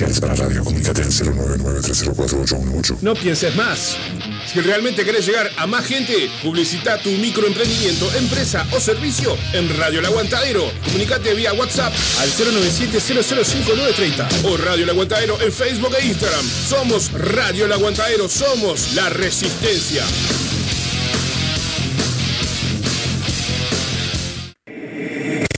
comerciales 0.00 0.20
para 0.20 0.34
radio. 0.34 0.64
Comunicate 0.64 1.02
al 1.02 1.08
099-304-818. 1.08 2.98
No 3.02 3.14
pienses 3.14 3.54
más. 3.56 3.98
Si 4.46 4.60
realmente 4.60 5.04
querés 5.04 5.26
llegar 5.26 5.50
a 5.58 5.66
más 5.66 5.84
gente, 5.84 6.30
publicita 6.42 7.02
tu 7.02 7.10
microemprendimiento, 7.10 8.10
empresa 8.14 8.66
o 8.72 8.80
servicio 8.80 9.36
en 9.52 9.68
Radio 9.78 9.98
El 10.00 10.06
Aguantadero. 10.06 10.62
Comunicate 10.84 11.34
vía 11.34 11.52
WhatsApp 11.52 11.92
al 12.20 12.30
097-005930 12.30 14.44
o 14.44 14.56
Radio 14.56 14.84
El 14.84 14.90
Aguantadero 14.90 15.38
en 15.40 15.52
Facebook 15.52 15.94
e 16.00 16.06
Instagram. 16.06 16.46
Somos 16.46 17.12
Radio 17.12 17.66
El 17.66 17.72
Aguantadero, 17.72 18.28
somos 18.28 18.94
la 18.94 19.10
resistencia. 19.10 20.04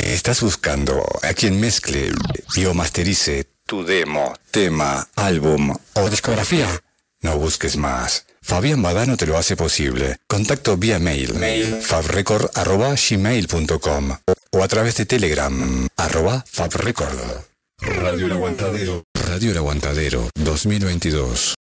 ¿Estás 0.00 0.40
buscando 0.42 1.02
a 1.22 1.32
quien 1.32 1.60
mezcle 1.60 2.10
y 2.54 2.66
o 2.66 2.74
masterice 2.74 3.51
tu 3.72 3.84
demo, 3.86 4.34
tema, 4.50 5.08
álbum 5.16 5.74
o 5.94 6.10
discografía? 6.10 6.68
No 7.22 7.38
busques 7.38 7.78
más. 7.78 8.26
Fabián 8.42 8.82
Badano 8.82 9.16
te 9.16 9.26
lo 9.26 9.38
hace 9.38 9.56
posible. 9.56 10.18
Contacto 10.28 10.76
vía 10.76 10.98
mail, 10.98 11.32
fabrecord.gmail.com 11.80 14.18
o 14.50 14.62
a 14.62 14.68
través 14.68 14.96
de 14.96 15.06
Telegram, 15.06 15.88
arroba 15.96 16.44
fabrecord. 16.46 17.18
Radio 17.80 18.26
El 18.26 18.32
Aguantadero. 18.32 19.04
Radio 19.14 19.52
El 19.52 19.56
Aguantadero 19.56 20.28
2022. 20.34 21.54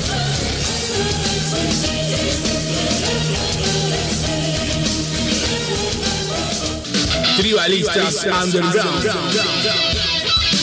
Tribalistas 7.39 8.27
Underground. 8.43 9.07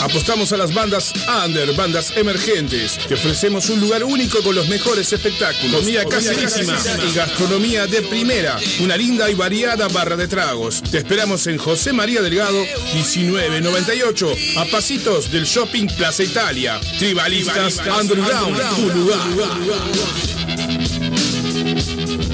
Apostamos 0.01 0.51
a 0.51 0.57
las 0.57 0.73
bandas 0.73 1.13
under, 1.45 1.73
bandas 1.73 2.11
emergentes. 2.17 2.97
Te 3.07 3.13
ofrecemos 3.13 3.69
un 3.69 3.79
lugar 3.79 4.03
único 4.03 4.43
con 4.43 4.55
los 4.55 4.67
mejores 4.67 5.13
espectáculos. 5.13 5.79
Comida 5.79 6.03
caserísima 6.03 6.77
y 7.09 7.15
gastronomía 7.15 7.87
de 7.87 8.01
primera. 8.01 8.57
Una 8.81 8.97
linda 8.97 9.31
y 9.31 9.35
variada 9.35 9.87
barra 9.87 10.17
de 10.17 10.27
tragos. 10.27 10.83
Te 10.91 10.97
esperamos 10.97 11.47
en 11.47 11.57
José 11.57 11.93
María 11.93 12.21
Delgado, 12.21 12.61
1998, 12.93 14.35
a 14.57 14.65
pasitos 14.65 15.31
del 15.31 15.45
Shopping 15.45 15.87
Plaza 15.95 16.23
Italia. 16.23 16.77
Tribalistas 16.99 17.81
Underground, 18.01 18.59
tu 18.75 18.89
lugar. 18.89 19.19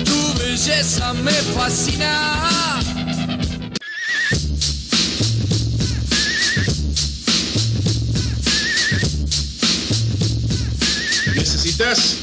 Tu 0.04 0.34
belleza 0.39 1.14
me 1.14 1.32
fascina. 1.32 2.91
¿Necesitas 11.64 12.16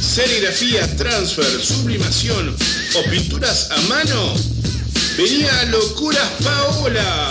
serigrafía, 0.00 0.86
transfer, 0.96 1.60
sublimación 1.60 2.54
o 2.94 3.10
pinturas 3.10 3.68
a 3.68 3.80
mano? 3.88 4.34
Vení 5.18 5.42
a 5.42 5.64
Locuras 5.64 6.30
Paola. 6.40 7.30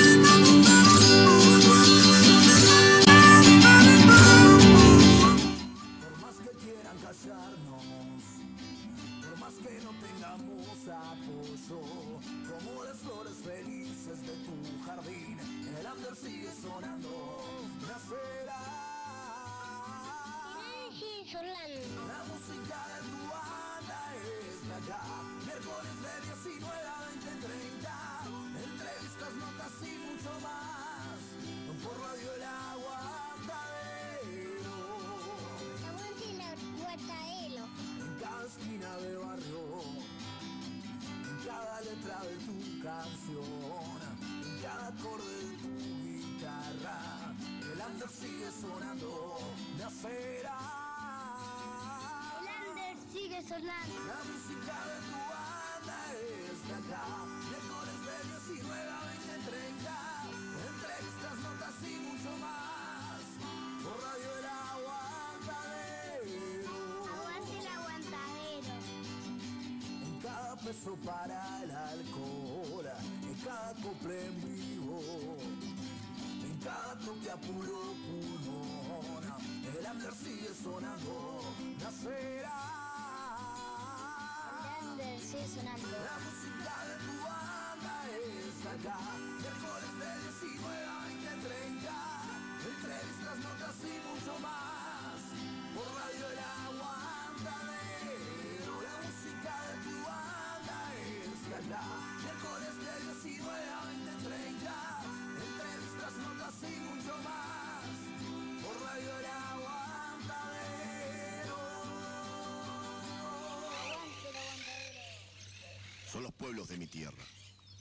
Los 116.29 116.35
pueblos 116.35 116.67
de 116.67 116.77
mi 116.77 116.85
tierra, 116.85 117.25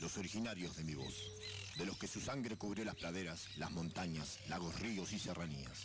los 0.01 0.16
originarios 0.16 0.74
de 0.74 0.82
mi 0.82 0.94
voz, 0.94 1.14
de 1.76 1.84
los 1.84 1.99
que 1.99 2.09
su 2.09 2.18
sangre 2.18 2.57
cubrió 2.57 2.82
las 2.82 2.94
praderas, 2.94 3.46
las 3.59 3.70
montañas, 3.72 4.38
lagos, 4.49 4.80
ríos 4.80 5.12
y 5.12 5.18
serranías, 5.18 5.82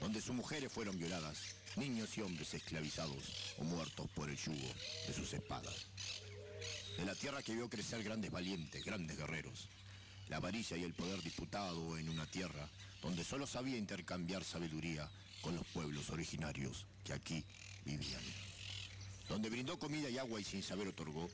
donde 0.00 0.20
sus 0.20 0.32
mujeres 0.32 0.72
fueron 0.72 0.96
violadas, 0.96 1.56
niños 1.74 2.16
y 2.16 2.20
hombres 2.20 2.54
esclavizados 2.54 3.56
o 3.58 3.64
muertos 3.64 4.08
por 4.14 4.30
el 4.30 4.36
yugo 4.36 4.72
de 5.08 5.12
sus 5.12 5.32
espadas. 5.32 5.88
De 6.96 7.04
la 7.04 7.16
tierra 7.16 7.42
que 7.42 7.54
vio 7.54 7.68
crecer 7.68 8.04
grandes 8.04 8.30
valientes, 8.30 8.84
grandes 8.84 9.16
guerreros, 9.16 9.68
la 10.28 10.38
varilla 10.38 10.76
y 10.76 10.84
el 10.84 10.94
poder 10.94 11.20
disputado 11.20 11.98
en 11.98 12.08
una 12.08 12.30
tierra 12.30 12.68
donde 13.02 13.24
solo 13.24 13.44
sabía 13.44 13.76
intercambiar 13.76 14.44
sabiduría 14.44 15.10
con 15.40 15.56
los 15.56 15.66
pueblos 15.66 16.10
originarios 16.10 16.86
que 17.02 17.12
aquí 17.12 17.44
vivían 17.84 18.22
donde 19.28 19.48
brindó 19.48 19.78
comida 19.78 20.10
y 20.10 20.18
agua 20.18 20.40
y 20.40 20.44
sin 20.44 20.62
saber 20.62 20.88
otorgó 20.88 21.30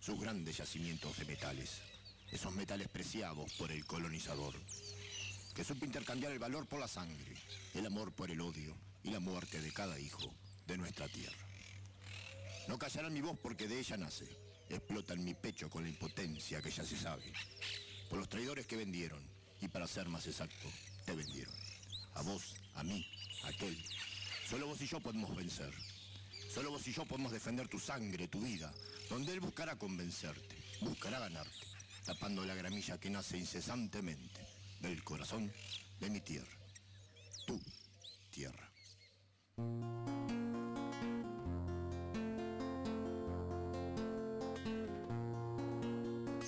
sus 0.00 0.20
grandes 0.20 0.56
yacimientos 0.56 1.16
de 1.18 1.24
metales, 1.24 1.80
esos 2.30 2.54
metales 2.54 2.88
preciados 2.88 3.52
por 3.54 3.72
el 3.72 3.84
colonizador, 3.84 4.54
que 5.54 5.64
supo 5.64 5.84
intercambiar 5.84 6.32
el 6.32 6.38
valor 6.38 6.66
por 6.66 6.80
la 6.80 6.88
sangre, 6.88 7.34
el 7.74 7.86
amor 7.86 8.12
por 8.12 8.30
el 8.30 8.40
odio 8.40 8.76
y 9.02 9.10
la 9.10 9.20
muerte 9.20 9.60
de 9.60 9.72
cada 9.72 9.98
hijo 9.98 10.32
de 10.66 10.78
nuestra 10.78 11.08
tierra. 11.08 11.46
No 12.68 12.78
callarán 12.78 13.12
mi 13.12 13.20
voz 13.20 13.38
porque 13.38 13.66
de 13.66 13.78
ella 13.78 13.96
nace, 13.96 14.26
explota 14.68 15.14
en 15.14 15.24
mi 15.24 15.34
pecho 15.34 15.70
con 15.70 15.82
la 15.82 15.88
impotencia 15.88 16.62
que 16.62 16.70
ya 16.70 16.84
se 16.84 16.96
sabe, 16.96 17.32
por 18.08 18.18
los 18.18 18.28
traidores 18.28 18.66
que 18.66 18.76
vendieron, 18.76 19.22
y 19.60 19.68
para 19.68 19.88
ser 19.88 20.08
más 20.08 20.26
exacto, 20.26 20.68
te 21.04 21.14
vendieron. 21.14 21.54
A 22.14 22.22
vos, 22.22 22.54
a 22.74 22.84
mí, 22.84 23.06
a 23.44 23.48
aquel. 23.48 23.76
Solo 24.48 24.66
vos 24.66 24.80
y 24.80 24.86
yo 24.86 25.00
podemos 25.00 25.34
vencer. 25.34 25.72
Solo 26.52 26.70
vos 26.70 26.86
y 26.86 26.92
yo 26.92 27.04
podemos 27.04 27.32
defender 27.32 27.68
tu 27.68 27.78
sangre, 27.78 28.28
tu 28.28 28.40
vida, 28.40 28.72
donde 29.08 29.32
él 29.32 29.40
buscará 29.40 29.76
convencerte, 29.76 30.56
buscará 30.80 31.18
ganarte, 31.18 31.66
tapando 32.04 32.44
la 32.44 32.54
gramilla 32.54 32.98
que 32.98 33.10
nace 33.10 33.38
incesantemente 33.38 34.40
del 34.80 35.02
corazón 35.02 35.52
de 36.00 36.10
mi 36.10 36.20
tierra, 36.20 36.58
tu 37.46 37.60
tierra. 38.30 38.70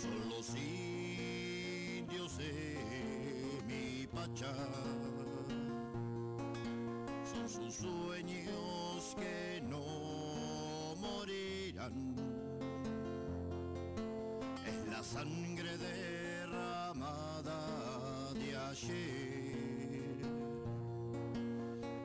Son 0.00 0.28
los 0.28 0.48
indios 0.54 2.38
de 2.38 2.78
mi 3.66 4.06
pacha, 4.06 4.54
son 7.32 7.48
sus 7.48 7.74
sueños 7.74 9.16
que 9.18 9.62
no 9.62 10.94
morirán. 10.96 12.19
La 14.90 15.02
sangre 15.04 15.78
derramada 15.78 17.60
de 18.34 18.56
ayer 18.56 20.18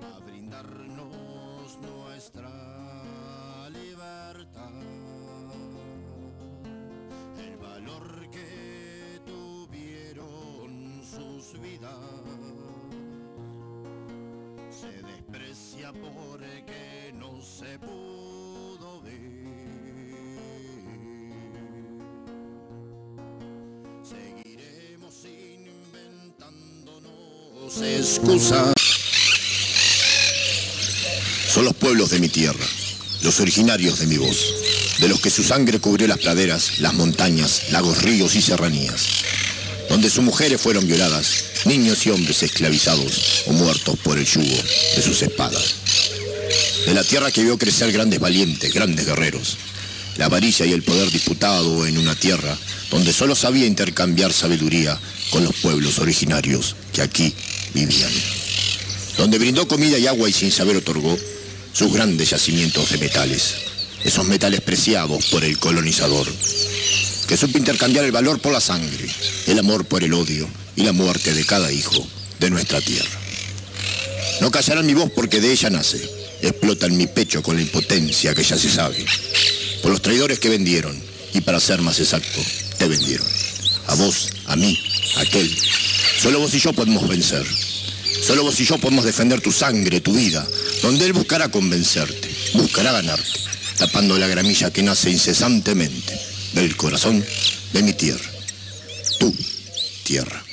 a 0.01 0.19
brindarnos 0.19 1.79
nuestra 1.81 3.69
libertad. 3.69 4.71
El 7.38 7.57
valor 7.57 8.29
que 8.29 9.19
tuvieron 9.25 11.01
sus 11.03 11.59
vidas 11.59 11.91
se 14.69 15.01
desprecia 15.01 15.91
porque 15.91 17.11
no 17.13 17.41
se 17.41 17.79
pudo 17.79 18.14
Son 31.51 31.66
los 31.66 31.74
pueblos 31.74 32.11
de 32.11 32.20
mi 32.20 32.30
tierra, 32.30 32.66
los 33.24 33.39
originarios 33.39 33.99
de 33.99 34.05
mi 34.05 34.18
voz, 34.18 34.97
de 34.99 35.07
los 35.07 35.20
que 35.20 35.32
su 35.32 35.43
sangre 35.43 35.80
cubrió 35.80 36.07
las 36.07 36.20
praderas, 36.20 36.80
las 36.80 36.93
montañas, 36.93 37.72
lagos, 37.72 38.03
ríos 38.03 38.36
y 38.36 38.41
serranías, 38.41 39.07
donde 39.89 40.11
sus 40.11 40.24
mujeres 40.24 40.61
fueron 40.61 40.86
violadas, 40.86 41.45
niños 41.66 42.05
y 42.05 42.11
hombres 42.11 42.43
esclavizados 42.43 43.43
o 43.47 43.53
muertos 43.53 43.97
por 44.03 44.20
el 44.20 44.26
yugo 44.26 44.61
de 44.95 45.01
sus 45.01 45.24
espadas. 45.24 45.76
De 46.86 46.93
la 46.93 47.03
tierra 47.03 47.32
que 47.32 47.43
vio 47.43 47.57
crecer 47.57 47.91
grandes 47.91 48.20
valientes, 48.20 48.72
grandes 48.74 49.07
guerreros, 49.07 49.57
la 50.18 50.30
varilla 50.30 50.66
y 50.66 50.74
el 50.74 50.84
poder 50.84 51.09
disputado 51.11 51.86
en 51.88 51.97
una 51.97 52.16
tierra 52.16 52.55
donde 52.91 53.11
solo 53.11 53.36
sabía 53.36 53.66
intercambiar 53.66 54.32
sabiduría 54.32 54.99
con 55.32 55.43
los 55.43 55.55
pueblos 55.55 55.99
originarios 55.99 56.76
que 56.93 57.01
aquí 57.01 57.34
vivían. 57.76 58.11
Donde 59.17 59.38
brindó 59.38 59.67
comida 59.67 59.99
y 59.99 60.07
agua 60.07 60.30
y 60.30 60.34
sin 60.34 60.51
saber 60.51 60.78
otorgó 60.78 61.15
sus 61.73 61.93
grandes 61.93 62.32
yacimientos 62.32 62.89
de 62.89 62.97
metales, 62.97 63.55
esos 64.03 64.26
metales 64.26 64.61
preciados 64.61 65.26
por 65.26 65.43
el 65.43 65.59
colonizador, 65.59 66.28
que 67.28 67.38
supo 67.38 67.57
intercambiar 67.57 68.05
el 68.05 68.11
valor 68.11 68.39
por 68.39 68.53
la 68.53 68.61
sangre, 68.61 69.07
el 69.47 69.59
amor 69.59 69.86
por 69.86 70.03
el 70.03 70.13
odio 70.13 70.47
y 70.76 70.84
la 70.84 70.93
muerte 70.93 71.34
de 71.34 71.45
cada 71.45 71.71
hijo 71.71 72.07
de 72.39 72.49
nuestra 72.49 72.80
tierra. 72.82 73.19
No 74.41 74.51
callarán 74.51 74.86
mi 74.86 74.93
voz 74.93 75.11
porque 75.13 75.41
de 75.41 75.51
ella 75.51 75.69
nace, 75.69 76.09
explota 76.41 76.88
en 76.88 76.97
mi 76.97 77.07
pecho 77.07 77.43
con 77.43 77.55
la 77.57 77.61
impotencia 77.61 78.34
que 78.34 78.43
ya 78.43 78.57
se 78.57 78.69
sabe, 78.69 79.05
por 79.82 79.91
los 79.91 80.01
traidores 80.01 80.39
que 80.39 80.49
vendieron, 80.49 80.97
y 81.34 81.41
para 81.41 81.59
ser 81.59 81.82
más 81.82 81.99
exacto, 81.99 82.39
te 82.78 82.88
vendieron. 82.88 83.28
A 83.88 83.95
vos, 83.95 84.30
a 84.47 84.55
mí, 84.55 84.80
a 85.17 85.21
aquel. 85.21 85.53
Solo 86.21 86.39
vos 86.39 86.53
y 86.53 86.59
yo 86.59 86.71
podemos 86.73 87.07
vencer. 87.07 87.45
Solo 88.22 88.43
vos 88.43 88.59
y 88.59 88.66
yo 88.66 88.78
podemos 88.78 89.05
defender 89.05 89.41
tu 89.41 89.51
sangre, 89.51 90.01
tu 90.01 90.13
vida, 90.13 90.45
donde 90.82 91.05
él 91.05 91.13
buscará 91.13 91.49
convencerte, 91.49 92.30
buscará 92.53 92.91
ganarte, 92.91 93.39
tapando 93.78 94.18
la 94.18 94.28
gramilla 94.28 94.72
que 94.72 94.84
nace 94.84 95.09
incesantemente 95.09 96.20
del 96.53 96.76
corazón 96.76 97.24
de 97.74 97.84
mi 97.84 97.93
tierra, 97.93 98.30
tu 99.20 99.36
tierra. 100.03 100.43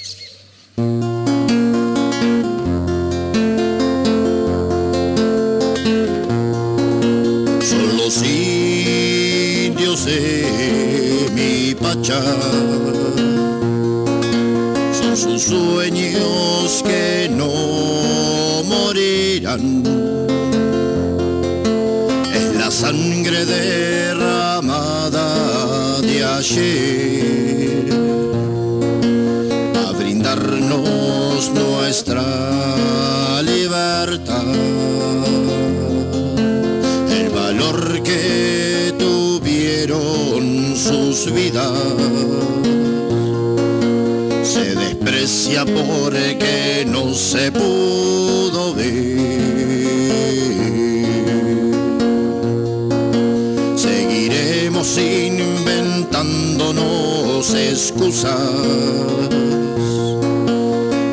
Sus 15.22 15.42
sueños 15.42 16.82
que 16.84 17.28
no 17.30 17.48
morirán. 18.64 19.84
Es 22.34 22.56
la 22.56 22.70
sangre 22.70 23.44
derramada 23.46 24.80
de 26.00 26.24
ayer 26.24 27.86
a 29.86 29.92
brindarnos 29.92 31.50
nuestra 31.54 32.24
libertad. 33.42 34.46
El 37.16 37.28
valor 37.30 38.02
que 38.02 38.92
tuvieron 38.98 40.74
sus 40.76 41.32
vidas 41.32 42.11
desprecia 45.22 45.64
porque 45.64 46.84
no 46.84 47.14
se 47.14 47.52
pudo 47.52 48.74
ver. 48.74 48.90
Seguiremos 53.76 54.98
inventándonos 54.98 57.54
excusas 57.54 58.36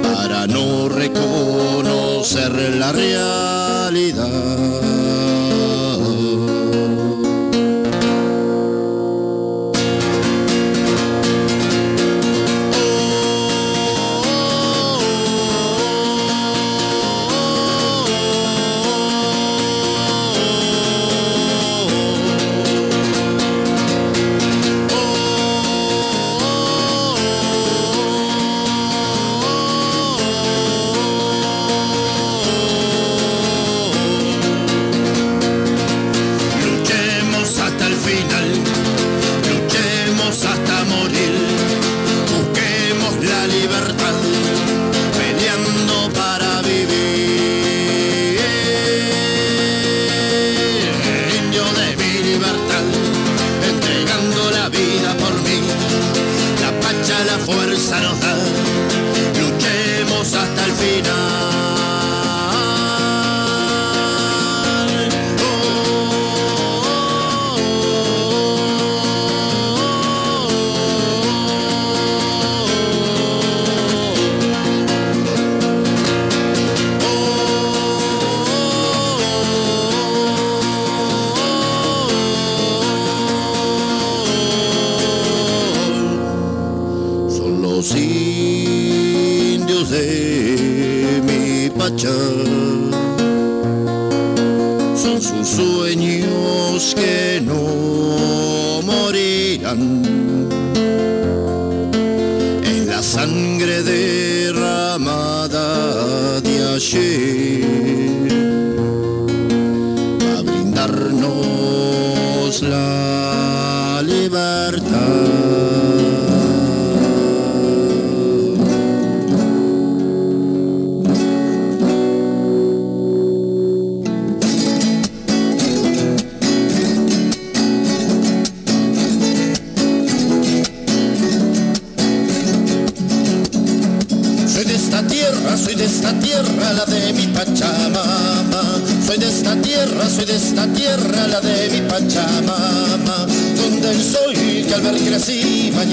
para 0.01 0.47
no 0.47 0.89
reconocer 0.89 2.51
la 2.77 2.91
realidad. 2.91 4.88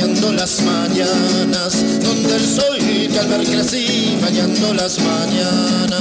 bañando 0.06 0.32
las 0.34 0.62
mañanas, 0.62 1.72
donde 2.04 2.36
el 2.36 2.46
sol 2.46 2.78
que 2.78 3.18
al 3.18 3.26
ver 3.26 3.44
crecí, 3.44 4.16
bañando 4.22 4.72
las 4.74 4.98
mañanas. 5.00 6.00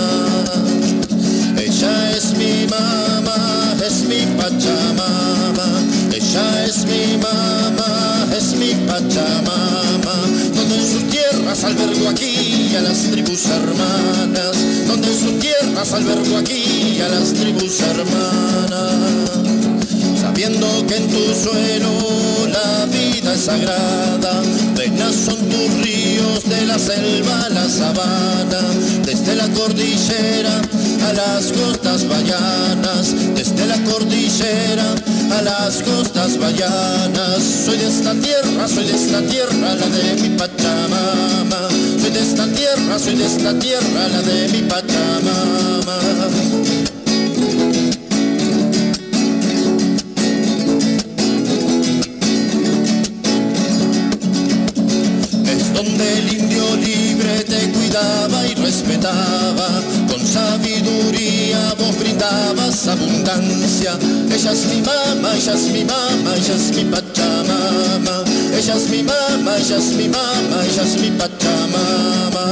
Ella 1.58 2.12
es 2.12 2.38
mi 2.38 2.68
mamá, 2.70 3.76
es 3.84 4.04
mi 4.04 4.22
pachamama, 4.38 5.82
ella 6.14 6.66
es 6.66 6.86
mi 6.86 7.18
mamá, 7.18 8.28
es 8.38 8.56
mi 8.56 8.76
pachamama, 8.86 10.16
donde 10.54 10.76
en 10.76 10.92
sus 10.92 11.10
tierras 11.10 11.64
albergo 11.64 12.10
aquí 12.10 12.76
a 12.78 12.82
las 12.82 13.10
tribus 13.10 13.46
hermanas, 13.48 14.56
donde 14.88 15.08
en 15.08 15.20
sus 15.20 15.40
tierras 15.40 15.94
albergo 15.94 16.38
aquí 16.38 17.02
a 17.02 17.10
las 17.10 17.34
tribus 17.34 17.80
hermanas, 17.80 18.92
sabiendo 20.22 20.86
que 20.86 20.96
en 20.98 21.08
tu 21.08 21.34
suelo 21.34 22.35
sagrada, 23.46 24.42
venas 24.76 25.14
son 25.14 25.38
tus 25.50 25.72
ríos 25.84 26.44
de 26.46 26.66
la 26.66 26.80
selva 26.80 27.48
la 27.50 27.70
sabana, 27.70 28.62
desde 29.06 29.36
la 29.36 29.48
cordillera 29.50 30.62
a 31.08 31.14
las 31.14 31.52
costas 31.52 32.08
vallanas, 32.08 33.14
desde 33.36 33.68
la 33.68 33.78
cordillera 33.84 34.96
a 35.38 35.42
las 35.44 35.84
costas 35.84 36.40
vallanas. 36.40 37.44
Soy 37.66 37.78
de 37.78 37.88
esta 37.88 38.16
tierra, 38.16 38.68
soy 38.68 38.86
de 38.86 38.96
esta 38.96 39.22
tierra, 39.22 39.76
la 39.76 39.88
de 39.96 40.22
mi 40.24 40.30
Pachamama. 40.30 41.70
Soy 42.02 42.12
de 42.12 42.22
esta 42.22 42.48
tierra, 42.48 42.98
soy 42.98 43.16
de 43.16 43.26
esta 43.26 43.54
tierra, 43.60 44.08
la 44.12 44.22
de 44.24 44.50
mi 44.50 44.62
Pachamama. 44.64 46.45
Con 60.10 60.26
sabiduría 60.26 61.74
vos 61.78 61.98
brindabas 62.00 62.88
abundancia. 62.88 63.98
Ella 64.32 64.52
es 64.52 64.66
mi 64.66 64.82
mamá, 64.82 65.36
ella 65.36 65.54
es 65.54 65.72
mi 65.72 65.84
mamá, 65.84 66.36
ella 66.36 66.56
es 66.56 66.76
mi 66.76 66.86
pachamama. 66.86 68.24
Ella 68.58 68.76
es 68.76 68.90
mi 68.90 69.04
mamá, 69.04 69.58
ella 69.58 69.78
es 69.78 69.94
mi 69.94 70.08
mamá, 70.08 70.66
ella 70.68 70.84
es 70.84 71.02
mi 71.02 71.12
pachamama. 71.12 72.46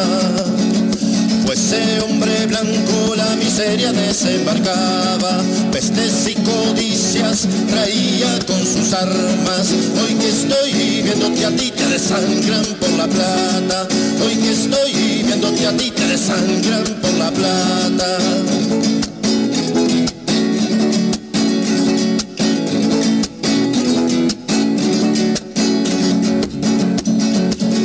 Fuese 1.45 2.01
hombre 2.01 2.45
blanco 2.45 3.15
la 3.15 3.35
miseria 3.35 3.91
desembarcaba, 3.91 5.41
pestes 5.71 6.27
y 6.29 6.35
codicias 6.35 7.47
traía 7.67 8.37
con 8.45 8.59
sus 8.59 8.93
armas. 8.93 9.71
Hoy 10.01 10.13
que 10.15 10.29
estoy 10.29 11.01
viéndote 11.01 11.45
a 11.45 11.51
ti 11.51 11.71
te 11.71 11.87
desangran 11.87 12.65
por 12.79 12.89
la 12.91 13.07
plata, 13.07 13.87
hoy 14.23 14.35
que 14.35 14.51
estoy 14.51 15.12
viéndote 15.33 15.65
a 15.65 15.71
ti 15.75 15.89
te 15.89 16.07
desangran 16.07 16.83
por 17.01 17.13
la 17.13 17.31
plata. 17.31 18.17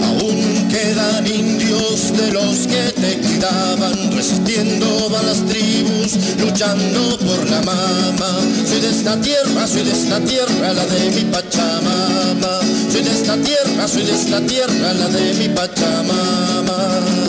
Aún 0.04 0.68
quedan 0.68 1.26
indios 1.26 2.12
de 2.18 2.32
los 2.32 2.66
que 2.66 2.92
te 3.00 3.18
cuidaban, 3.18 4.12
resistiendo 4.14 5.08
van 5.08 5.26
las 5.26 5.38
tribus, 5.46 6.18
luchando 6.38 7.18
por 7.18 7.48
la 7.48 7.62
mama. 7.62 8.30
Soy 8.68 8.80
de 8.80 8.90
esta 8.90 9.18
tierra, 9.22 9.66
soy 9.66 9.84
de 9.84 9.92
esta 9.92 10.20
tierra, 10.20 10.74
la 10.74 10.84
de 10.84 11.10
mi 11.12 11.24
Pachamama. 11.32 12.60
Soy 12.92 13.02
de 13.02 13.10
esta 13.10 13.36
tierra, 13.36 13.88
soy 13.88 14.04
de 14.04 14.12
esta 14.12 14.40
tierra, 14.42 14.92
la 14.92 15.08
de 15.08 15.34
mi 15.34 15.48
Pachamama. 15.48 17.27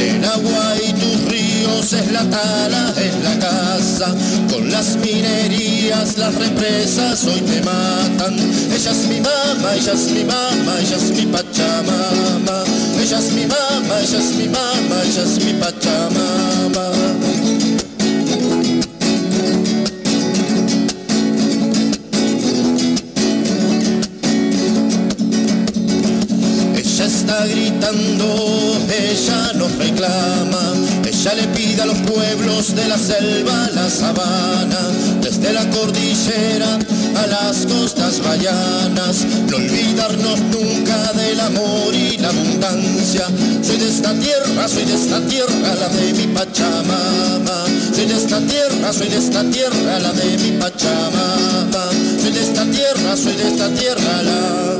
En 0.00 0.24
agua 0.24 0.76
y 0.82 0.94
tus 0.94 1.30
ríos 1.30 1.92
es 1.92 2.10
la 2.10 2.24
tala, 2.30 2.94
es 2.96 3.22
la 3.22 3.38
casa. 3.38 4.14
Con 4.50 4.70
las 4.70 4.96
minerías, 4.96 6.16
las 6.16 6.34
represas 6.36 7.22
hoy 7.24 7.42
te 7.42 7.60
matan. 7.60 8.38
Ella 8.74 8.92
es 8.92 9.08
mi 9.08 9.20
mamá, 9.20 9.74
ella 9.74 9.92
es 9.92 10.10
mi 10.10 10.24
mamá, 10.24 10.80
ella 10.80 10.96
es 10.96 11.10
mi 11.10 11.26
pachamama. 11.26 12.64
Ella 12.98 13.18
es 13.18 13.32
mi 13.32 13.46
mamá, 13.46 14.00
ella 14.00 14.18
es 14.18 14.34
mi 14.36 14.48
mamá, 14.48 15.02
ella 15.04 15.22
es 15.22 15.44
mi 15.44 15.52
pachamama. 15.54 16.90
Gritando, 27.46 28.78
ella 28.88 29.52
nos 29.54 29.76
reclama, 29.76 30.72
ella 31.04 31.34
le 31.34 31.44
pide 31.48 31.82
a 31.82 31.86
los 31.86 31.98
pueblos 31.98 32.74
de 32.74 32.88
la 32.88 32.98
selva, 32.98 33.68
la 33.74 33.88
sabana, 33.88 34.80
desde 35.20 35.52
la 35.52 35.68
cordillera 35.70 36.78
a 37.16 37.26
las 37.26 37.66
costas 37.66 38.20
bayanas, 38.22 39.24
no 39.48 39.56
olvidarnos 39.56 40.40
nunca 40.40 41.12
del 41.14 41.40
amor 41.40 41.94
y 41.94 42.18
la 42.18 42.28
abundancia. 42.28 43.26
Soy 43.62 43.78
de 43.78 43.88
esta 43.88 44.12
tierra, 44.14 44.68
soy 44.68 44.84
de 44.84 44.94
esta 44.94 45.20
tierra, 45.22 45.74
la 45.80 45.88
de 45.88 46.12
mi 46.14 46.26
Pachamama. 46.28 47.64
Soy 47.94 48.06
de 48.06 48.16
esta 48.16 48.40
tierra, 48.40 48.92
soy 48.92 49.08
de 49.08 49.18
esta 49.18 49.42
tierra, 49.44 49.98
la 49.98 50.12
de 50.12 50.38
mi 50.38 50.58
Pachamama. 50.58 51.90
Soy 52.20 52.32
de 52.32 52.42
esta 52.42 52.64
tierra, 52.64 53.16
soy 53.16 53.34
de 53.34 53.48
esta 53.48 53.68
tierra, 53.70 54.22
la 54.22 54.79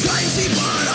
crazy, 0.00 0.48
but 0.54 0.87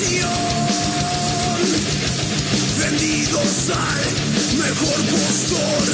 pasión. 0.00 0.30
Vendidos 2.78 3.70
al 3.70 4.58
mejor 4.58 5.00
postor. 5.06 5.84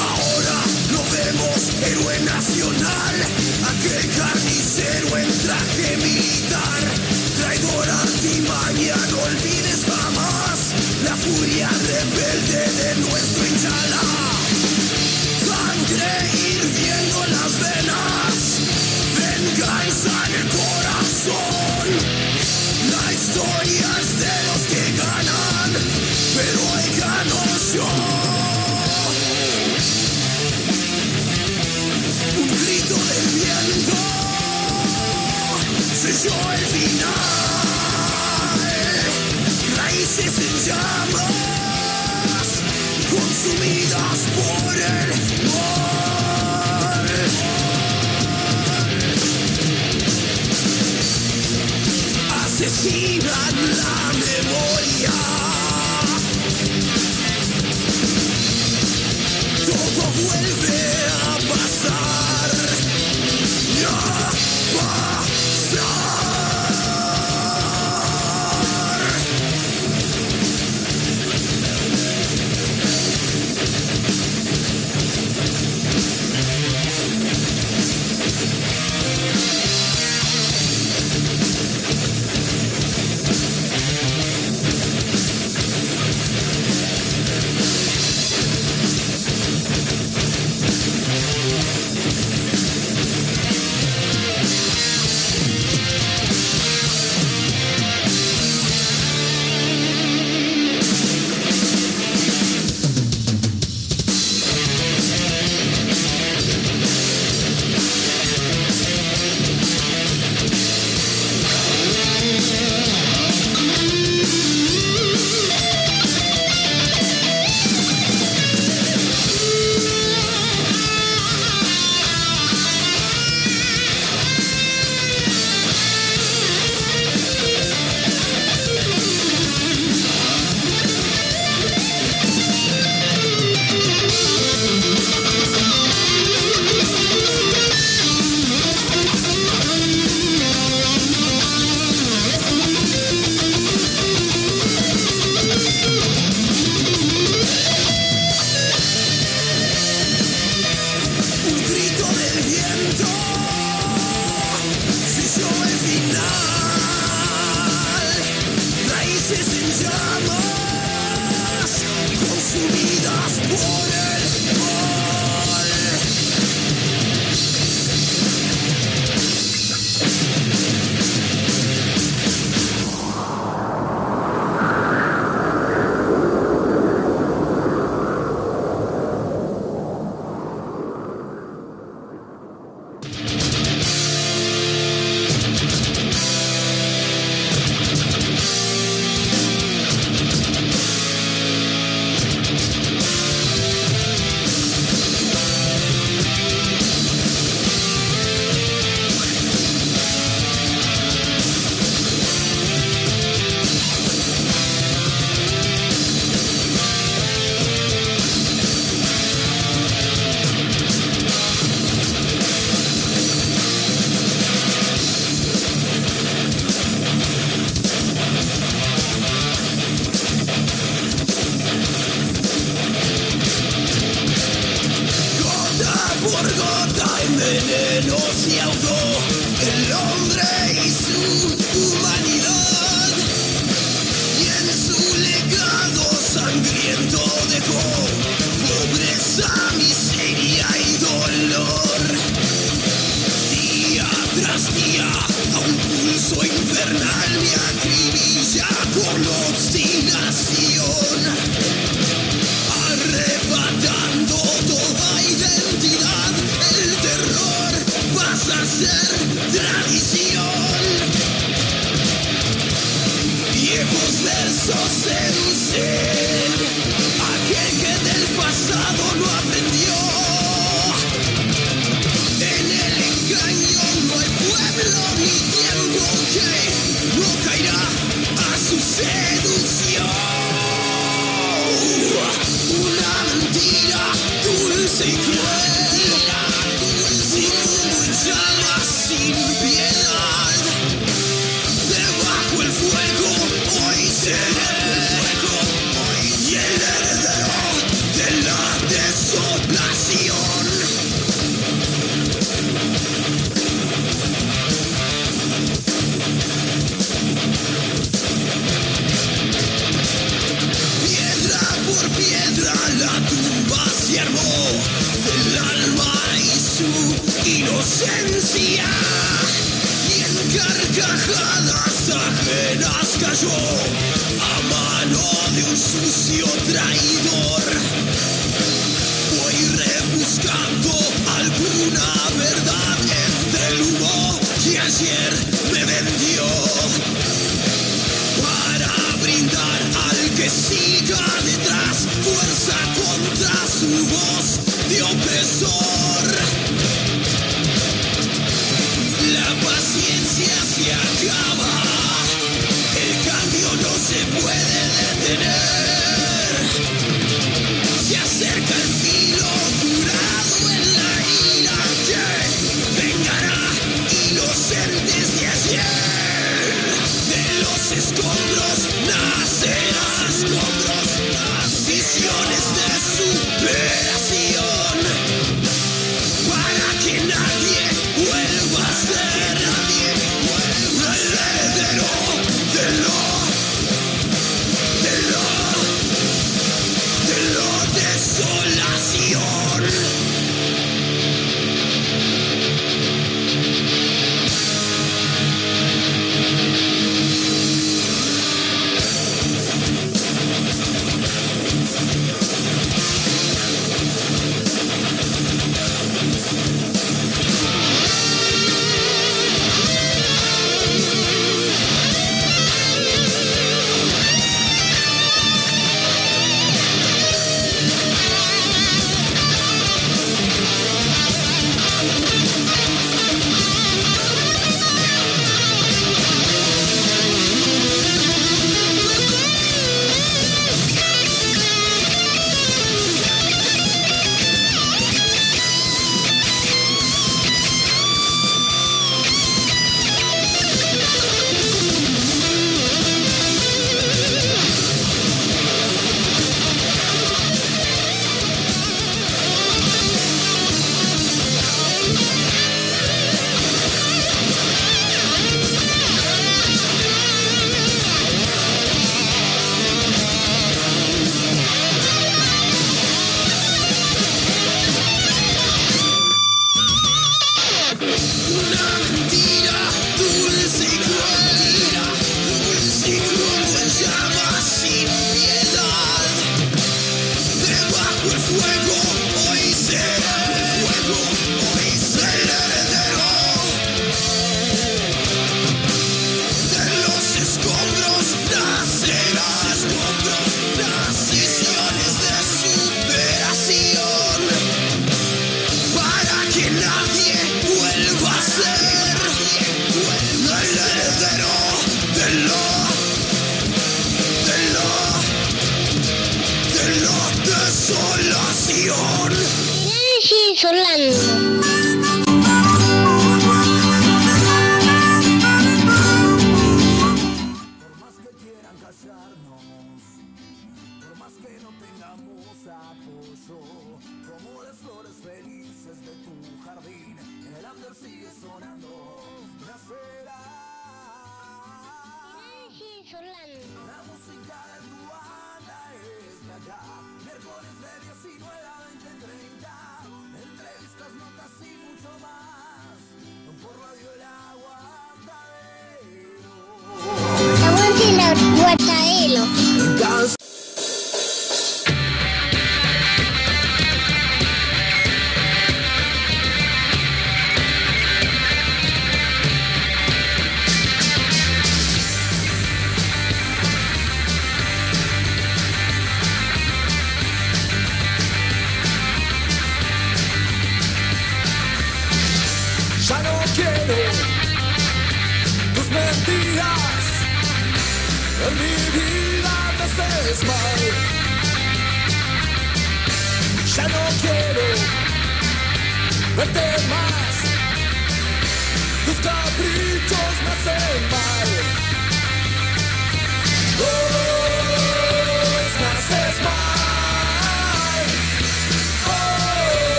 Ahora 0.00 0.56
lo 0.92 1.02
vemos, 1.10 1.70
héroe 1.82 2.20
nacional. 2.20 3.14
Aquel 3.74 4.10
carnicero 4.16 5.18
en 5.18 5.38
traje 5.38 5.96
militar. 5.96 6.80
Traidor 7.40 7.90
artimaña, 7.90 8.96
no 9.10 9.18
olvides 9.22 9.84
jamás 9.84 10.74
la 11.04 11.16
furia 11.16 11.68
rebelde 11.68 12.70
de 12.82 12.94
nuestro 13.00 13.46
inchalá. 13.46 14.29
Asesinan 52.80 53.56
la 53.76 54.10
memoria. 54.14 55.59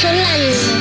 Sigue 0.00 0.14
sonando. 0.14 0.79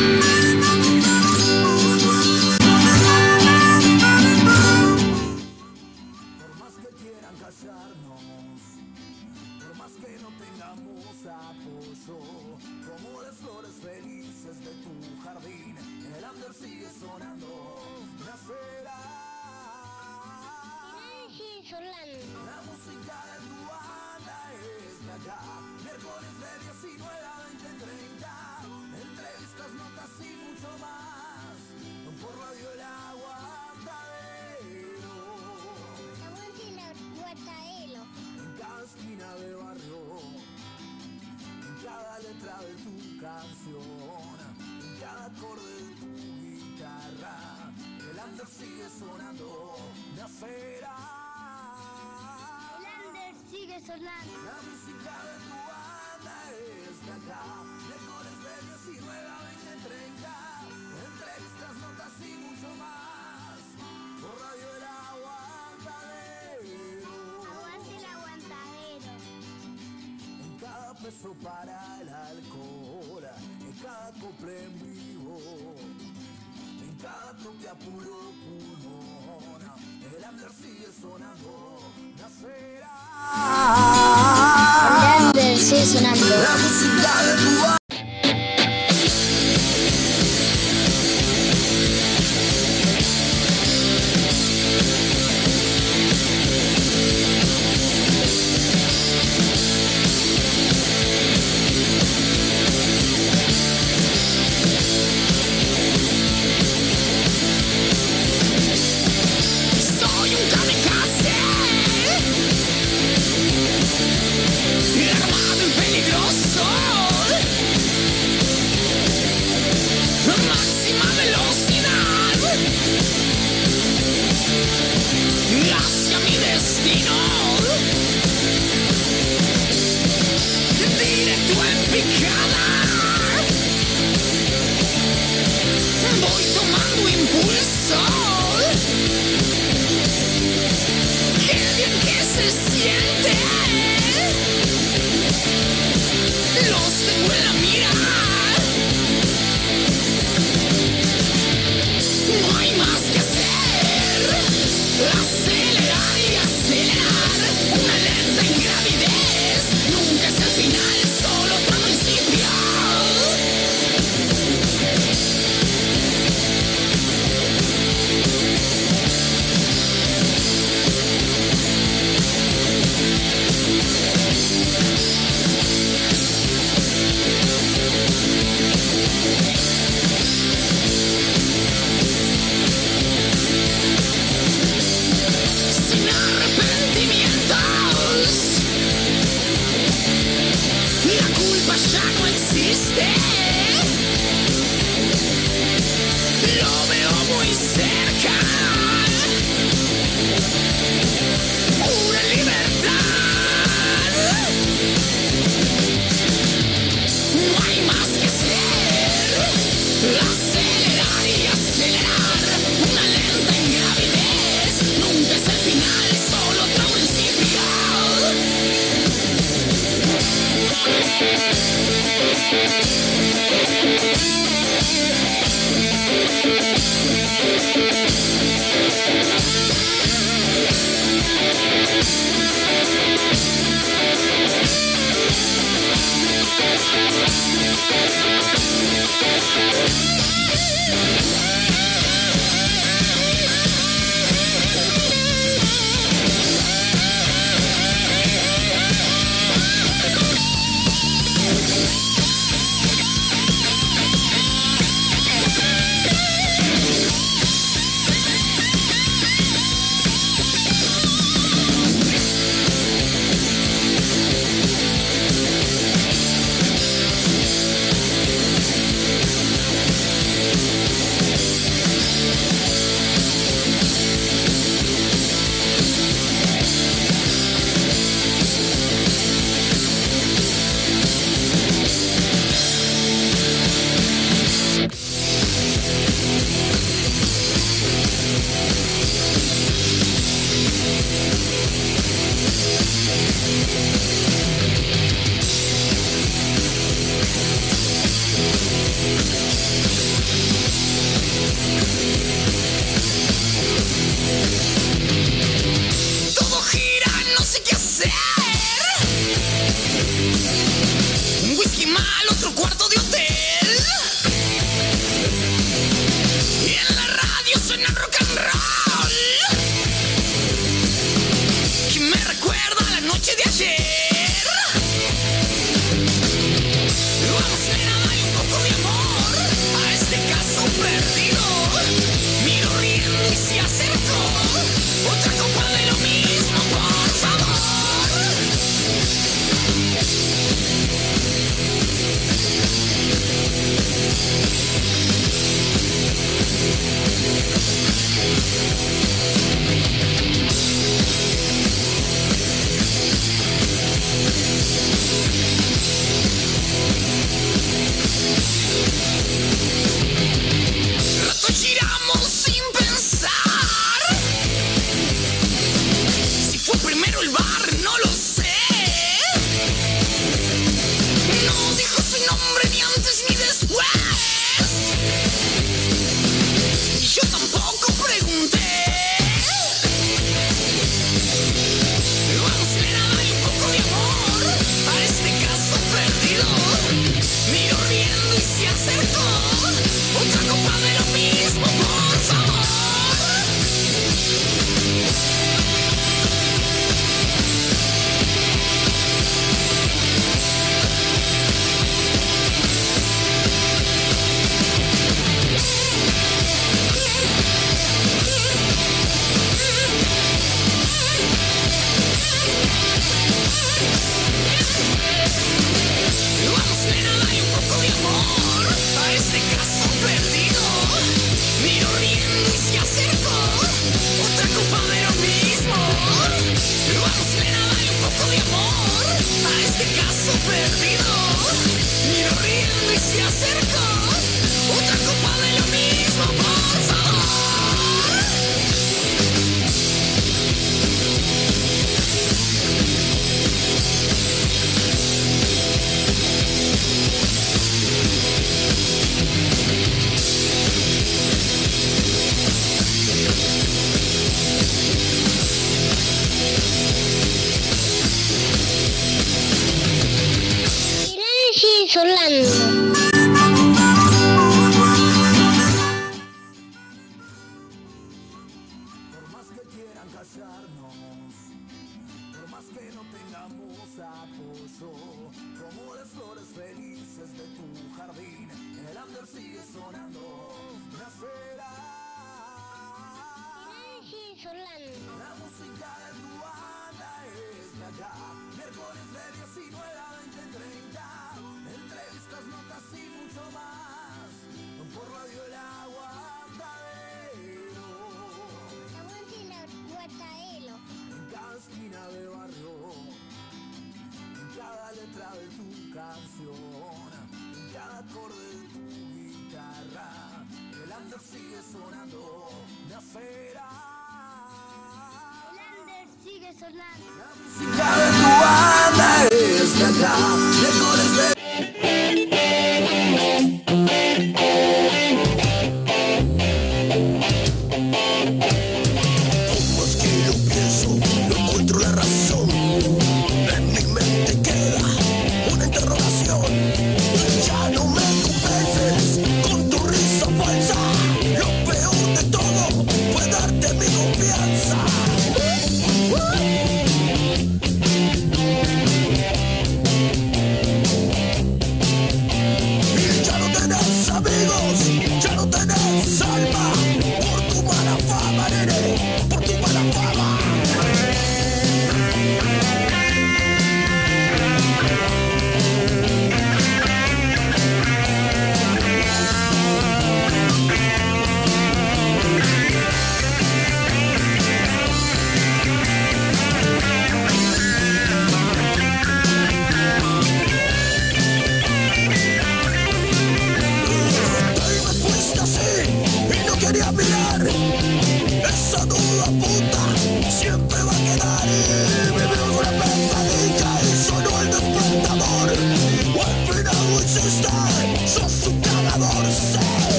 shock 191.88 192.24
would 192.24 192.38
cease 192.38 193.49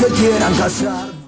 que 0.00 0.06
quieran 0.14 0.54
callar. 0.54 1.23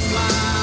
fly. 0.00 0.59